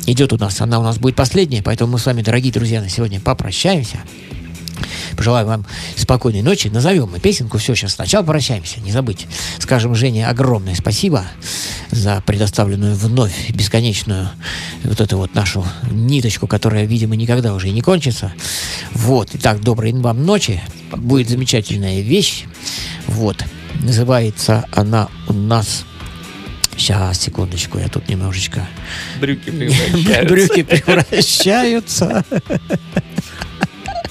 идет 0.05 0.33
у 0.33 0.37
нас. 0.37 0.61
Она 0.61 0.79
у 0.79 0.83
нас 0.83 0.97
будет 0.97 1.15
последняя, 1.15 1.61
поэтому 1.61 1.93
мы 1.93 1.99
с 1.99 2.05
вами, 2.05 2.21
дорогие 2.21 2.51
друзья, 2.51 2.81
на 2.81 2.89
сегодня 2.89 3.19
попрощаемся. 3.19 3.99
Пожелаю 5.15 5.47
вам 5.47 5.65
спокойной 5.95 6.41
ночи. 6.41 6.67
Назовем 6.67 7.09
мы 7.11 7.19
песенку. 7.19 7.57
Все, 7.57 7.75
сейчас 7.75 7.93
сначала 7.93 8.23
прощаемся. 8.23 8.81
Не 8.81 8.91
забудьте. 8.91 9.27
Скажем 9.59 9.95
Жене 9.95 10.27
огромное 10.27 10.75
спасибо 10.75 11.25
за 11.91 12.21
предоставленную 12.25 12.95
вновь 12.95 13.51
бесконечную 13.51 14.29
вот 14.83 14.99
эту 14.99 15.17
вот 15.17 15.33
нашу 15.33 15.65
ниточку, 15.89 16.47
которая, 16.47 16.85
видимо, 16.85 17.15
никогда 17.15 17.53
уже 17.53 17.69
и 17.69 17.71
не 17.71 17.81
кончится. 17.81 18.33
Вот. 18.91 19.29
Итак, 19.33 19.61
доброй 19.61 19.93
вам 19.93 20.25
ночи. 20.25 20.61
Будет 20.91 21.29
замечательная 21.29 22.01
вещь. 22.01 22.43
Вот. 23.07 23.43
Называется 23.81 24.65
она 24.71 25.09
у 25.27 25.33
нас... 25.33 25.85
Сейчас, 26.77 27.19
секундочку, 27.19 27.79
я 27.79 27.87
тут 27.87 28.07
немножечко... 28.09 28.67
Брюки 29.19 29.51
превращаются. 29.51 30.33
Брюки 30.33 30.63
превращаются. 30.63 32.25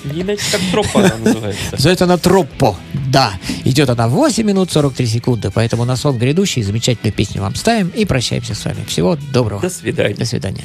Не 0.04 0.20
иначе 0.20 0.42
как 0.50 0.86
она 0.94 1.16
называется. 1.16 1.72
Называется 1.72 2.04
она 2.04 2.18
Троппо. 2.18 2.76
Да. 3.08 3.32
Идет 3.64 3.88
она 3.88 4.08
8 4.08 4.44
минут 4.44 4.70
43 4.70 5.06
секунды. 5.06 5.50
Поэтому 5.50 5.84
на 5.84 5.96
сон 5.96 6.18
грядущий 6.18 6.62
замечательную 6.62 7.12
песню 7.12 7.40
вам 7.40 7.54
ставим 7.54 7.88
и 7.88 8.04
прощаемся 8.04 8.54
с 8.54 8.64
вами. 8.64 8.84
Всего 8.86 9.16
доброго. 9.32 9.62
До 9.62 9.70
свидания. 9.70 10.14
До 10.14 10.24
свидания. 10.24 10.64